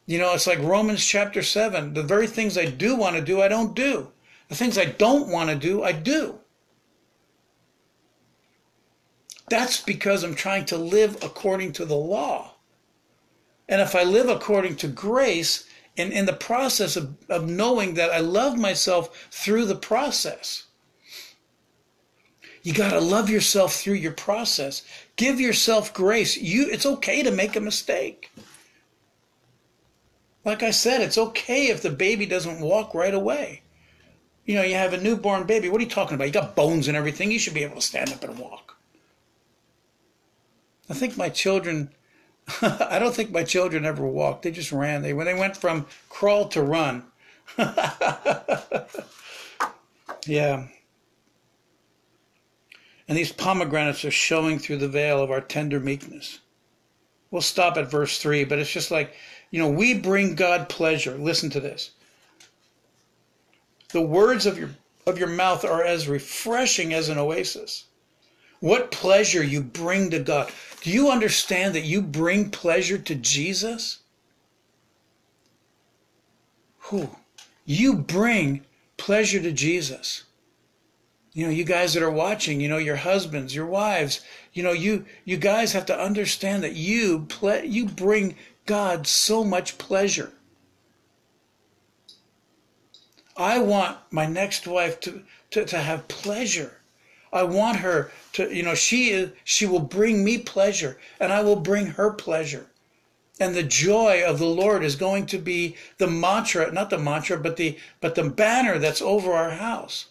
You 0.05 0.19
know, 0.19 0.33
it's 0.33 0.47
like 0.47 0.59
Romans 0.59 1.05
chapter 1.05 1.41
7. 1.41 1.93
The 1.93 2.03
very 2.03 2.27
things 2.27 2.57
I 2.57 2.65
do 2.65 2.95
want 2.95 3.15
to 3.15 3.21
do, 3.21 3.41
I 3.41 3.47
don't 3.47 3.75
do. 3.75 4.11
The 4.49 4.55
things 4.55 4.77
I 4.77 4.85
don't 4.85 5.29
want 5.29 5.49
to 5.49 5.55
do, 5.55 5.83
I 5.83 5.93
do. 5.93 6.39
That's 9.49 9.81
because 9.81 10.23
I'm 10.23 10.35
trying 10.35 10.65
to 10.65 10.77
live 10.77 11.23
according 11.23 11.73
to 11.73 11.85
the 11.85 11.95
law. 11.95 12.55
And 13.67 13.81
if 13.81 13.95
I 13.95 14.03
live 14.03 14.29
according 14.29 14.75
to 14.77 14.87
grace, 14.87 15.67
and 15.97 16.11
in 16.11 16.25
the 16.25 16.33
process 16.33 16.95
of, 16.95 17.15
of 17.29 17.49
knowing 17.49 17.93
that 17.93 18.11
I 18.11 18.19
love 18.19 18.57
myself 18.57 19.27
through 19.31 19.65
the 19.65 19.75
process, 19.75 20.63
you 22.63 22.73
got 22.73 22.91
to 22.91 22.99
love 22.99 23.29
yourself 23.29 23.75
through 23.75 23.93
your 23.93 24.11
process. 24.11 24.81
Give 25.15 25.39
yourself 25.39 25.93
grace. 25.93 26.35
You 26.35 26.67
it's 26.69 26.85
okay 26.85 27.23
to 27.23 27.31
make 27.31 27.55
a 27.55 27.61
mistake. 27.61 28.31
Like 30.43 30.63
I 30.63 30.71
said, 30.71 31.01
it's 31.01 31.17
okay 31.17 31.67
if 31.67 31.81
the 31.81 31.89
baby 31.89 32.25
doesn't 32.25 32.59
walk 32.59 32.93
right 32.93 33.13
away. 33.13 33.61
You 34.45 34.55
know, 34.55 34.61
you 34.61 34.75
have 34.75 34.93
a 34.93 35.01
newborn 35.01 35.45
baby. 35.45 35.69
What 35.69 35.81
are 35.81 35.83
you 35.83 35.89
talking 35.89 36.15
about? 36.15 36.25
You 36.25 36.33
got 36.33 36.55
bones 36.55 36.87
and 36.87 36.97
everything. 36.97 37.31
You 37.31 37.39
should 37.39 37.53
be 37.53 37.63
able 37.63 37.75
to 37.75 37.81
stand 37.81 38.11
up 38.11 38.23
and 38.23 38.37
walk. 38.37 38.77
I 40.89 40.93
think 40.93 41.17
my 41.17 41.29
children 41.29 41.89
I 42.61 42.99
don't 42.99 43.15
think 43.15 43.31
my 43.31 43.43
children 43.43 43.85
ever 43.85 44.05
walked. 44.05 44.43
They 44.43 44.51
just 44.51 44.71
ran. 44.71 45.01
They 45.01 45.13
when 45.13 45.25
they 45.25 45.33
went 45.33 45.57
from 45.57 45.87
crawl 46.09 46.47
to 46.49 46.61
run. 46.61 47.03
yeah. 50.27 50.67
And 53.07 53.17
these 53.17 53.31
pomegranates 53.31 54.03
are 54.05 54.11
showing 54.11 54.59
through 54.59 54.77
the 54.77 54.87
veil 54.87 55.21
of 55.21 55.31
our 55.31 55.41
tender 55.41 55.79
meekness. 55.79 56.39
We'll 57.29 57.41
stop 57.41 57.77
at 57.77 57.89
verse 57.89 58.17
3, 58.19 58.45
but 58.45 58.59
it's 58.59 58.71
just 58.71 58.91
like, 58.91 59.13
you 59.51 59.59
know, 59.59 59.69
we 59.69 59.93
bring 59.93 60.35
God 60.35 60.69
pleasure. 60.69 61.17
Listen 61.17 61.49
to 61.51 61.59
this. 61.59 61.91
The 63.89 64.01
words 64.01 64.45
of 64.45 64.57
your 64.57 64.71
of 65.05 65.19
your 65.19 65.27
mouth 65.29 65.63
are 65.63 65.83
as 65.83 66.07
refreshing 66.07 66.93
as 66.93 67.09
an 67.09 67.17
oasis. 67.17 67.85
What 68.59 68.91
pleasure 68.91 69.43
you 69.43 69.61
bring 69.61 70.09
to 70.11 70.19
God. 70.19 70.51
Do 70.85 70.91
you 70.91 71.09
understand 71.09 71.73
that 71.73 71.81
you 71.81 71.99
bring 71.99 72.51
pleasure 72.51 72.99
to 72.99 73.15
Jesus? 73.15 74.03
Who? 76.77 77.09
You 77.65 77.95
bring 77.95 78.61
pleasure 78.95 79.41
to 79.41 79.51
Jesus 79.51 80.25
you 81.33 81.43
know 81.43 81.51
you 81.51 81.63
guys 81.63 81.95
that 81.95 82.03
are 82.03 82.11
watching 82.11 82.61
you 82.61 82.69
know 82.69 82.77
your 82.77 82.95
husbands 82.95 83.53
your 83.55 83.65
wives 83.65 84.21
you 84.53 84.61
know 84.61 84.71
you 84.71 85.05
you 85.25 85.37
guys 85.37 85.73
have 85.73 85.85
to 85.87 85.99
understand 85.99 86.63
that 86.63 86.75
you 86.75 87.25
play 87.27 87.65
you 87.65 87.85
bring 87.85 88.35
god 88.65 89.05
so 89.05 89.43
much 89.43 89.77
pleasure 89.77 90.31
i 93.35 93.59
want 93.59 93.97
my 94.11 94.25
next 94.25 94.65
wife 94.65 94.99
to 95.01 95.23
to, 95.51 95.65
to 95.65 95.77
have 95.77 96.07
pleasure 96.07 96.77
i 97.35 97.43
want 97.43 97.77
her 97.77 98.11
to 98.33 98.53
you 98.55 98.63
know 98.63 98.73
she 98.73 99.09
is 99.09 99.31
she 99.43 99.65
will 99.65 99.79
bring 99.79 100.23
me 100.23 100.37
pleasure 100.37 100.97
and 101.19 101.31
i 101.31 101.41
will 101.41 101.55
bring 101.55 101.87
her 101.87 102.11
pleasure. 102.11 102.67
And 103.37 103.53
the 103.53 103.63
joy 103.63 104.23
of 104.25 104.39
the 104.39 104.45
lord 104.45 104.81
is 104.81 104.95
going 104.95 105.25
to 105.27 105.37
be 105.37 105.75
the 105.97 106.07
mantra 106.07 106.71
not 106.71 106.89
the 106.89 106.97
mantra 106.97 107.37
but 107.37 107.57
the 107.57 107.77
but 107.99 108.15
the 108.15 108.29
banner 108.29 108.79
that's 108.79 109.01
over 109.01 109.33
our 109.33 109.51
house 109.51 110.07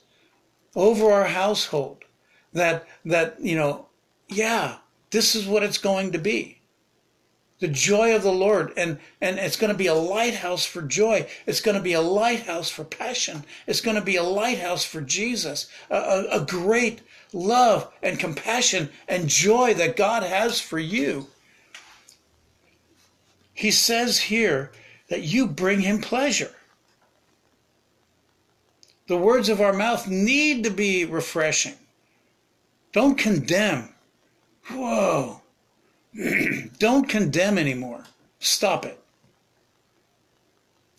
over 0.76 1.10
our 1.10 1.24
household 1.24 2.04
that 2.52 2.86
that 3.04 3.40
you 3.40 3.56
know 3.56 3.86
yeah 4.28 4.76
this 5.14 5.36
is 5.36 5.46
what 5.46 5.62
it's 5.62 5.78
going 5.78 6.10
to 6.10 6.18
be. 6.18 6.58
The 7.60 7.68
joy 7.68 8.16
of 8.16 8.24
the 8.24 8.32
lord 8.32 8.72
and 8.76 8.98
and 9.20 9.38
it's 9.38 9.56
going 9.56 9.70
to 9.70 9.78
be 9.78 9.86
a 9.86 9.94
lighthouse 9.94 10.66
for 10.66 10.82
joy. 10.82 11.28
It's 11.46 11.60
going 11.60 11.76
to 11.76 11.82
be 11.82 11.92
a 11.92 12.00
lighthouse 12.00 12.68
for 12.68 12.82
passion. 12.82 13.44
It's 13.68 13.80
going 13.80 13.94
to 13.94 14.02
be 14.02 14.16
a 14.16 14.24
lighthouse 14.24 14.84
for 14.84 15.00
jesus. 15.00 15.68
A, 15.88 15.96
a, 15.96 16.40
a 16.40 16.44
great 16.44 17.02
love 17.34 17.92
and 18.02 18.18
compassion 18.18 18.88
and 19.06 19.28
joy 19.28 19.74
that 19.74 19.96
god 19.96 20.22
has 20.22 20.60
for 20.60 20.78
you 20.78 21.26
he 23.52 23.70
says 23.70 24.18
here 24.18 24.72
that 25.08 25.22
you 25.22 25.46
bring 25.46 25.80
him 25.80 26.00
pleasure 26.00 26.54
the 29.06 29.16
words 29.18 29.48
of 29.50 29.60
our 29.60 29.72
mouth 29.72 30.08
need 30.08 30.64
to 30.64 30.70
be 30.70 31.04
refreshing. 31.04 31.74
Don't 32.92 33.18
condemn. 33.18 33.90
Whoa. 34.70 35.42
Don't 36.78 37.08
condemn 37.08 37.58
anymore. 37.58 38.04
Stop 38.38 38.86
it. 38.86 38.98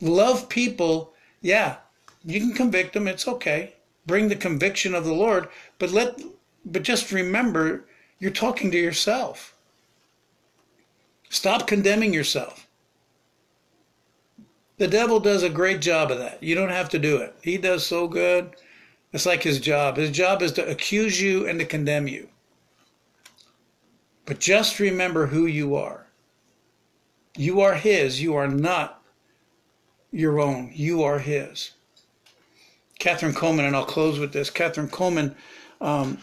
Love 0.02 0.50
people. 0.50 1.13
Yeah, 1.41 1.78
you 2.24 2.39
can 2.39 2.54
convict 2.54 2.93
them. 2.93 3.08
It's 3.08 3.28
okay. 3.28 3.74
Bring 4.06 4.28
the 4.28 4.36
conviction 4.36 4.94
of 4.94 5.06
the 5.06 5.13
Lord, 5.13 5.50
but 5.80 5.91
let 5.91 6.22
but 6.65 6.84
just 6.84 7.12
remember 7.12 7.86
you're 8.20 8.32
talking 8.32 8.72
to 8.72 8.78
yourself. 8.78 9.56
Stop 11.30 11.68
condemning 11.68 12.13
yourself. 12.13 12.68
The 14.78 14.88
devil 14.88 15.20
does 15.20 15.44
a 15.44 15.50
great 15.50 15.82
job 15.82 16.12
of 16.12 16.18
that. 16.20 16.41
You 16.44 16.56
don't 16.56 16.70
have 16.70 16.89
to 16.89 17.00
do 17.00 17.18
it. 17.18 17.36
He 17.41 17.58
does 17.58 17.86
so 17.86 18.08
good. 18.08 18.56
It's 19.13 19.26
like 19.26 19.44
his 19.44 19.60
job. 19.60 19.96
His 19.96 20.12
job 20.12 20.41
is 20.41 20.52
to 20.54 20.70
accuse 20.70 21.22
you 21.22 21.48
and 21.48 21.60
to 21.60 21.65
condemn 21.65 22.08
you. 22.08 22.28
But 24.26 24.39
just 24.39 24.80
remember 24.80 25.28
who 25.28 25.46
you 25.46 25.76
are. 25.76 26.08
You 27.38 27.62
are 27.62 27.76
his. 27.76 28.22
You 28.22 28.36
are 28.36 28.48
not 28.48 29.02
your 30.12 30.39
own. 30.39 30.72
You 30.74 31.04
are 31.04 31.20
his. 31.20 31.72
Kathryn 32.99 33.34
Kuhlman, 33.34 33.67
and 33.67 33.75
I'll 33.75 33.86
close 33.86 34.19
with 34.19 34.34
this. 34.34 34.49
Kathryn 34.49 34.89
Kuhlman, 34.89 35.36
um, 35.81 36.19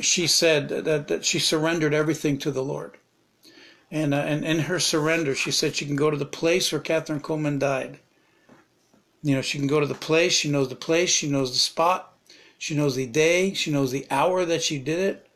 she 0.00 0.26
said 0.26 0.68
that, 0.68 1.08
that 1.08 1.24
she 1.24 1.38
surrendered 1.38 1.94
everything 1.94 2.38
to 2.38 2.50
the 2.50 2.62
Lord. 2.62 2.96
And, 3.90 4.12
uh, 4.12 4.18
and 4.18 4.44
in 4.44 4.60
her 4.60 4.80
surrender, 4.80 5.34
she 5.34 5.50
said 5.50 5.76
she 5.76 5.86
can 5.86 5.96
go 5.96 6.10
to 6.10 6.16
the 6.16 6.26
place 6.26 6.72
where 6.72 6.80
Kathryn 6.80 7.20
Kuhlman 7.20 7.58
died. 7.58 8.00
You 9.22 9.34
know, 9.34 9.42
she 9.42 9.58
can 9.58 9.66
go 9.66 9.80
to 9.80 9.86
the 9.86 9.94
place. 9.94 10.32
She 10.32 10.50
knows 10.50 10.68
the 10.68 10.76
place. 10.76 11.10
She 11.10 11.28
knows 11.28 11.52
the 11.52 11.58
spot. 11.58 12.14
She 12.58 12.74
knows 12.74 12.96
the 12.96 13.06
day. 13.06 13.54
She 13.54 13.70
knows 13.70 13.92
the 13.92 14.06
hour 14.10 14.44
that 14.44 14.62
she 14.62 14.78
did 14.78 14.98
it. 14.98 15.28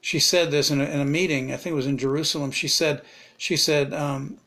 She 0.00 0.20
said 0.20 0.50
this 0.50 0.70
in 0.70 0.80
a, 0.80 0.84
in 0.84 1.00
a 1.00 1.04
meeting. 1.06 1.52
I 1.52 1.56
think 1.56 1.72
it 1.72 1.76
was 1.76 1.86
in 1.86 1.96
Jerusalem. 1.96 2.50
She 2.50 2.68
said, 2.68 3.02
she 3.38 3.56
said 3.56 3.94
um, 3.94 4.38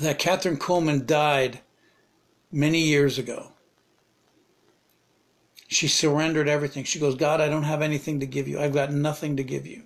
that 0.00 0.18
Kathryn 0.18 0.58
Kuhlman 0.58 1.06
died 1.06 1.60
many 2.50 2.80
years 2.80 3.18
ago 3.18 3.52
she 5.70 5.86
surrendered 5.86 6.48
everything. 6.48 6.82
She 6.82 6.98
goes, 6.98 7.14
God, 7.14 7.40
I 7.40 7.48
don't 7.48 7.62
have 7.62 7.80
anything 7.80 8.18
to 8.18 8.26
give 8.26 8.48
you. 8.48 8.58
I've 8.58 8.74
got 8.74 8.92
nothing 8.92 9.36
to 9.36 9.44
give 9.44 9.68
you. 9.68 9.84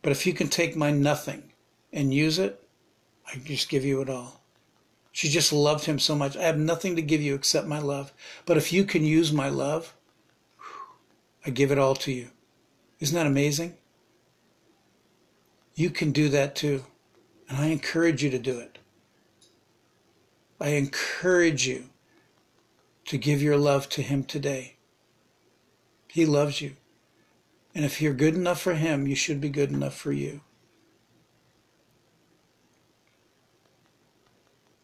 But 0.00 0.12
if 0.12 0.26
you 0.26 0.32
can 0.32 0.48
take 0.48 0.74
my 0.74 0.90
nothing 0.90 1.52
and 1.92 2.14
use 2.14 2.38
it, 2.38 2.66
I 3.28 3.32
can 3.32 3.44
just 3.44 3.68
give 3.68 3.84
you 3.84 4.00
it 4.00 4.08
all. 4.08 4.40
She 5.12 5.28
just 5.28 5.52
loved 5.52 5.84
him 5.84 5.98
so 5.98 6.14
much. 6.14 6.38
I 6.38 6.44
have 6.44 6.56
nothing 6.56 6.96
to 6.96 7.02
give 7.02 7.20
you 7.20 7.34
except 7.34 7.66
my 7.66 7.80
love. 7.80 8.14
But 8.46 8.56
if 8.56 8.72
you 8.72 8.84
can 8.84 9.04
use 9.04 9.30
my 9.30 9.50
love, 9.50 9.94
I 11.44 11.50
give 11.50 11.70
it 11.70 11.78
all 11.78 11.94
to 11.96 12.10
you. 12.10 12.30
Isn't 12.98 13.16
that 13.16 13.26
amazing? 13.26 13.74
You 15.74 15.90
can 15.90 16.12
do 16.12 16.30
that 16.30 16.56
too. 16.56 16.86
And 17.50 17.58
I 17.58 17.66
encourage 17.66 18.22
you 18.22 18.30
to 18.30 18.38
do 18.38 18.58
it. 18.60 18.78
I 20.60 20.68
encourage 20.68 21.66
you 21.66 21.90
to 23.06 23.18
give 23.18 23.42
your 23.42 23.56
love 23.56 23.88
to 23.90 24.02
Him 24.02 24.22
today. 24.22 24.76
He 26.08 26.24
loves 26.24 26.60
you. 26.60 26.76
And 27.74 27.84
if 27.84 28.00
you're 28.00 28.14
good 28.14 28.36
enough 28.36 28.60
for 28.60 28.74
Him, 28.74 29.06
you 29.06 29.16
should 29.16 29.40
be 29.40 29.48
good 29.48 29.70
enough 29.70 29.94
for 29.94 30.12
you. 30.12 30.42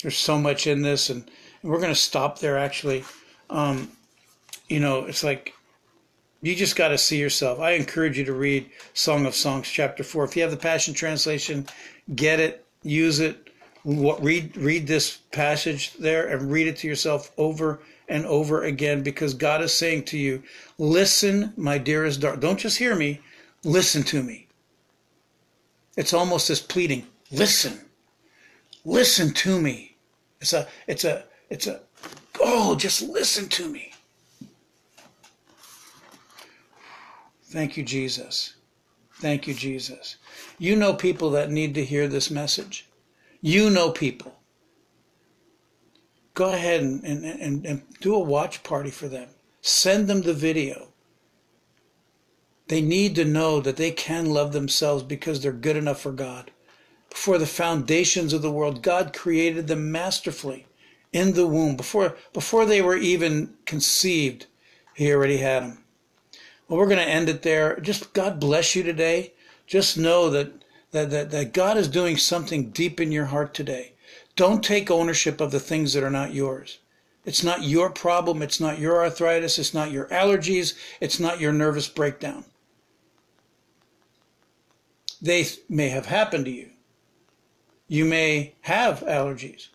There's 0.02 0.16
so 0.16 0.38
much 0.38 0.66
in 0.66 0.82
this, 0.82 1.08
and, 1.08 1.30
we're 1.62 1.80
going 1.80 1.92
to 1.92 2.00
stop 2.00 2.38
there 2.38 2.58
actually. 2.58 3.04
Um, 3.50 3.90
you 4.68 4.78
know, 4.80 5.04
it's 5.06 5.24
like 5.24 5.52
you 6.46 6.54
just 6.54 6.76
got 6.76 6.88
to 6.88 6.98
see 6.98 7.18
yourself. 7.18 7.58
I 7.58 7.72
encourage 7.72 8.16
you 8.16 8.24
to 8.26 8.32
read 8.32 8.70
Song 8.94 9.26
of 9.26 9.34
Songs, 9.34 9.68
chapter 9.68 10.04
four. 10.04 10.24
If 10.24 10.36
you 10.36 10.42
have 10.42 10.52
the 10.52 10.56
Passion 10.56 10.94
Translation, 10.94 11.66
get 12.14 12.38
it, 12.38 12.64
use 12.84 13.18
it. 13.18 13.50
What, 13.82 14.22
read 14.22 14.56
read 14.56 14.86
this 14.86 15.16
passage 15.32 15.94
there 15.94 16.28
and 16.28 16.52
read 16.52 16.68
it 16.68 16.76
to 16.78 16.86
yourself 16.86 17.32
over 17.36 17.80
and 18.08 18.24
over 18.26 18.62
again 18.62 19.02
because 19.02 19.34
God 19.34 19.60
is 19.60 19.72
saying 19.72 20.04
to 20.04 20.18
you, 20.18 20.40
"Listen, 20.78 21.52
my 21.56 21.78
dearest 21.78 22.20
daughter. 22.20 22.36
Don't 22.36 22.60
just 22.60 22.78
hear 22.78 22.94
me. 22.94 23.20
Listen 23.64 24.04
to 24.04 24.22
me." 24.22 24.46
It's 25.96 26.12
almost 26.12 26.48
as 26.48 26.60
pleading. 26.60 27.08
Listen, 27.32 27.80
listen 28.84 29.32
to 29.34 29.60
me. 29.60 29.96
It's 30.40 30.52
a, 30.52 30.68
it's 30.86 31.02
a, 31.02 31.24
it's 31.50 31.66
a. 31.66 31.80
Oh, 32.38 32.76
just 32.76 33.02
listen 33.02 33.48
to 33.48 33.68
me. 33.68 33.92
Thank 37.48 37.76
you, 37.76 37.84
Jesus. 37.84 38.54
Thank 39.14 39.46
you, 39.46 39.54
Jesus. 39.54 40.16
You 40.58 40.76
know 40.76 40.92
people 40.92 41.30
that 41.30 41.50
need 41.50 41.74
to 41.74 41.84
hear 41.84 42.08
this 42.08 42.30
message. 42.30 42.88
You 43.40 43.70
know 43.70 43.90
people. 43.90 44.34
Go 46.34 46.52
ahead 46.52 46.82
and, 46.82 47.02
and, 47.04 47.24
and, 47.24 47.64
and 47.64 47.82
do 48.00 48.14
a 48.14 48.20
watch 48.20 48.62
party 48.62 48.90
for 48.90 49.08
them. 49.08 49.28
Send 49.62 50.06
them 50.08 50.22
the 50.22 50.34
video. 50.34 50.88
They 52.68 52.82
need 52.82 53.14
to 53.14 53.24
know 53.24 53.60
that 53.60 53.76
they 53.76 53.92
can 53.92 54.26
love 54.26 54.52
themselves 54.52 55.02
because 55.02 55.40
they're 55.40 55.52
good 55.52 55.76
enough 55.76 56.00
for 56.00 56.12
God. 56.12 56.50
Before 57.08 57.38
the 57.38 57.46
foundations 57.46 58.32
of 58.32 58.42
the 58.42 58.50
world, 58.50 58.82
God 58.82 59.14
created 59.14 59.68
them 59.68 59.90
masterfully 59.90 60.66
in 61.12 61.32
the 61.32 61.46
womb. 61.46 61.76
Before, 61.76 62.16
before 62.32 62.66
they 62.66 62.82
were 62.82 62.96
even 62.96 63.54
conceived, 63.64 64.46
He 64.94 65.12
already 65.12 65.38
had 65.38 65.62
them. 65.62 65.84
Well, 66.68 66.78
we're 66.78 66.86
going 66.86 67.04
to 67.04 67.04
end 67.04 67.28
it 67.28 67.42
there. 67.42 67.78
Just 67.80 68.12
God 68.12 68.40
bless 68.40 68.74
you 68.74 68.82
today. 68.82 69.32
Just 69.66 69.96
know 69.96 70.30
that, 70.30 70.52
that, 70.90 71.10
that, 71.10 71.30
that 71.30 71.52
God 71.52 71.76
is 71.76 71.88
doing 71.88 72.16
something 72.16 72.70
deep 72.70 73.00
in 73.00 73.12
your 73.12 73.26
heart 73.26 73.54
today. 73.54 73.92
Don't 74.34 74.62
take 74.62 74.90
ownership 74.90 75.40
of 75.40 75.50
the 75.50 75.60
things 75.60 75.92
that 75.92 76.02
are 76.02 76.10
not 76.10 76.34
yours. 76.34 76.78
It's 77.24 77.42
not 77.42 77.62
your 77.62 77.90
problem. 77.90 78.42
It's 78.42 78.60
not 78.60 78.78
your 78.78 79.02
arthritis. 79.02 79.58
It's 79.58 79.74
not 79.74 79.90
your 79.90 80.06
allergies. 80.06 80.74
It's 81.00 81.18
not 81.18 81.40
your 81.40 81.52
nervous 81.52 81.88
breakdown. 81.88 82.44
They 85.20 85.46
may 85.68 85.88
have 85.88 86.06
happened 86.06 86.44
to 86.44 86.50
you. 86.50 86.70
You 87.88 88.04
may 88.04 88.54
have 88.60 89.00
allergies. 89.00 89.68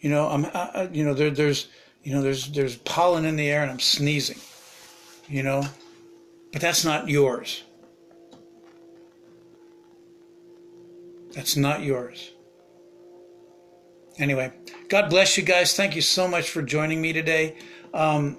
You 0.00 0.10
know, 0.10 0.28
I'm, 0.28 0.46
I, 0.46 0.88
you 0.92 1.04
know, 1.04 1.14
there, 1.14 1.30
there's, 1.30 1.68
you 2.02 2.12
know, 2.12 2.22
there's, 2.22 2.50
there's 2.50 2.76
pollen 2.76 3.24
in 3.24 3.36
the 3.36 3.48
air 3.48 3.62
and 3.62 3.70
I'm 3.70 3.80
sneezing. 3.80 4.38
You 5.28 5.42
know, 5.42 5.64
but 6.52 6.60
that's 6.60 6.84
not 6.84 7.08
yours. 7.08 7.64
That's 11.32 11.56
not 11.56 11.82
yours. 11.82 12.32
Anyway, 14.18 14.52
God 14.88 15.08
bless 15.08 15.38
you 15.38 15.42
guys. 15.42 15.74
Thank 15.74 15.96
you 15.96 16.02
so 16.02 16.28
much 16.28 16.50
for 16.50 16.62
joining 16.62 17.00
me 17.00 17.14
today. 17.14 17.56
Um, 17.94 18.36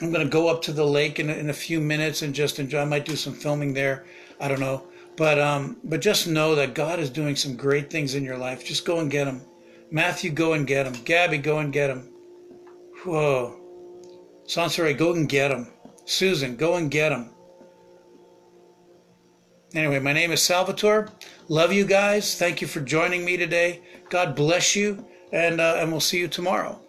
I'm 0.00 0.12
going 0.12 0.24
to 0.24 0.30
go 0.30 0.48
up 0.48 0.62
to 0.62 0.72
the 0.72 0.86
lake 0.86 1.18
in, 1.18 1.30
in 1.30 1.50
a 1.50 1.54
few 1.54 1.80
minutes 1.80 2.22
and 2.22 2.34
just 2.34 2.58
enjoy. 2.58 2.80
I 2.80 2.84
might 2.84 3.06
do 3.06 3.16
some 3.16 3.32
filming 3.32 3.72
there. 3.72 4.04
I 4.38 4.48
don't 4.48 4.60
know. 4.60 4.86
But 5.16 5.40
um, 5.40 5.78
but 5.82 6.00
just 6.00 6.28
know 6.28 6.54
that 6.54 6.74
God 6.74 7.00
is 7.00 7.10
doing 7.10 7.34
some 7.34 7.56
great 7.56 7.90
things 7.90 8.14
in 8.14 8.22
your 8.22 8.38
life. 8.38 8.64
Just 8.64 8.84
go 8.84 9.00
and 9.00 9.10
get 9.10 9.24
them. 9.24 9.42
Matthew, 9.90 10.30
go 10.30 10.52
and 10.52 10.66
get 10.66 10.84
them. 10.84 11.02
Gabby, 11.04 11.38
go 11.38 11.58
and 11.58 11.72
get 11.72 11.88
them. 11.88 12.12
Whoa. 13.04 13.58
Sansare, 14.46 14.96
go 14.96 15.14
and 15.14 15.28
get 15.28 15.48
them. 15.48 15.72
Susan, 16.04 16.54
go 16.54 16.76
and 16.76 16.90
get 16.90 17.08
them. 17.08 17.30
Anyway, 19.74 19.98
my 19.98 20.14
name 20.14 20.32
is 20.32 20.40
Salvatore. 20.42 21.08
Love 21.48 21.72
you 21.72 21.84
guys. 21.84 22.36
Thank 22.36 22.62
you 22.62 22.66
for 22.66 22.80
joining 22.80 23.24
me 23.24 23.36
today. 23.36 23.82
God 24.08 24.34
bless 24.34 24.74
you, 24.74 25.06
and 25.30 25.60
uh, 25.60 25.76
and 25.78 25.90
we'll 25.90 26.00
see 26.00 26.18
you 26.18 26.28
tomorrow. 26.28 26.80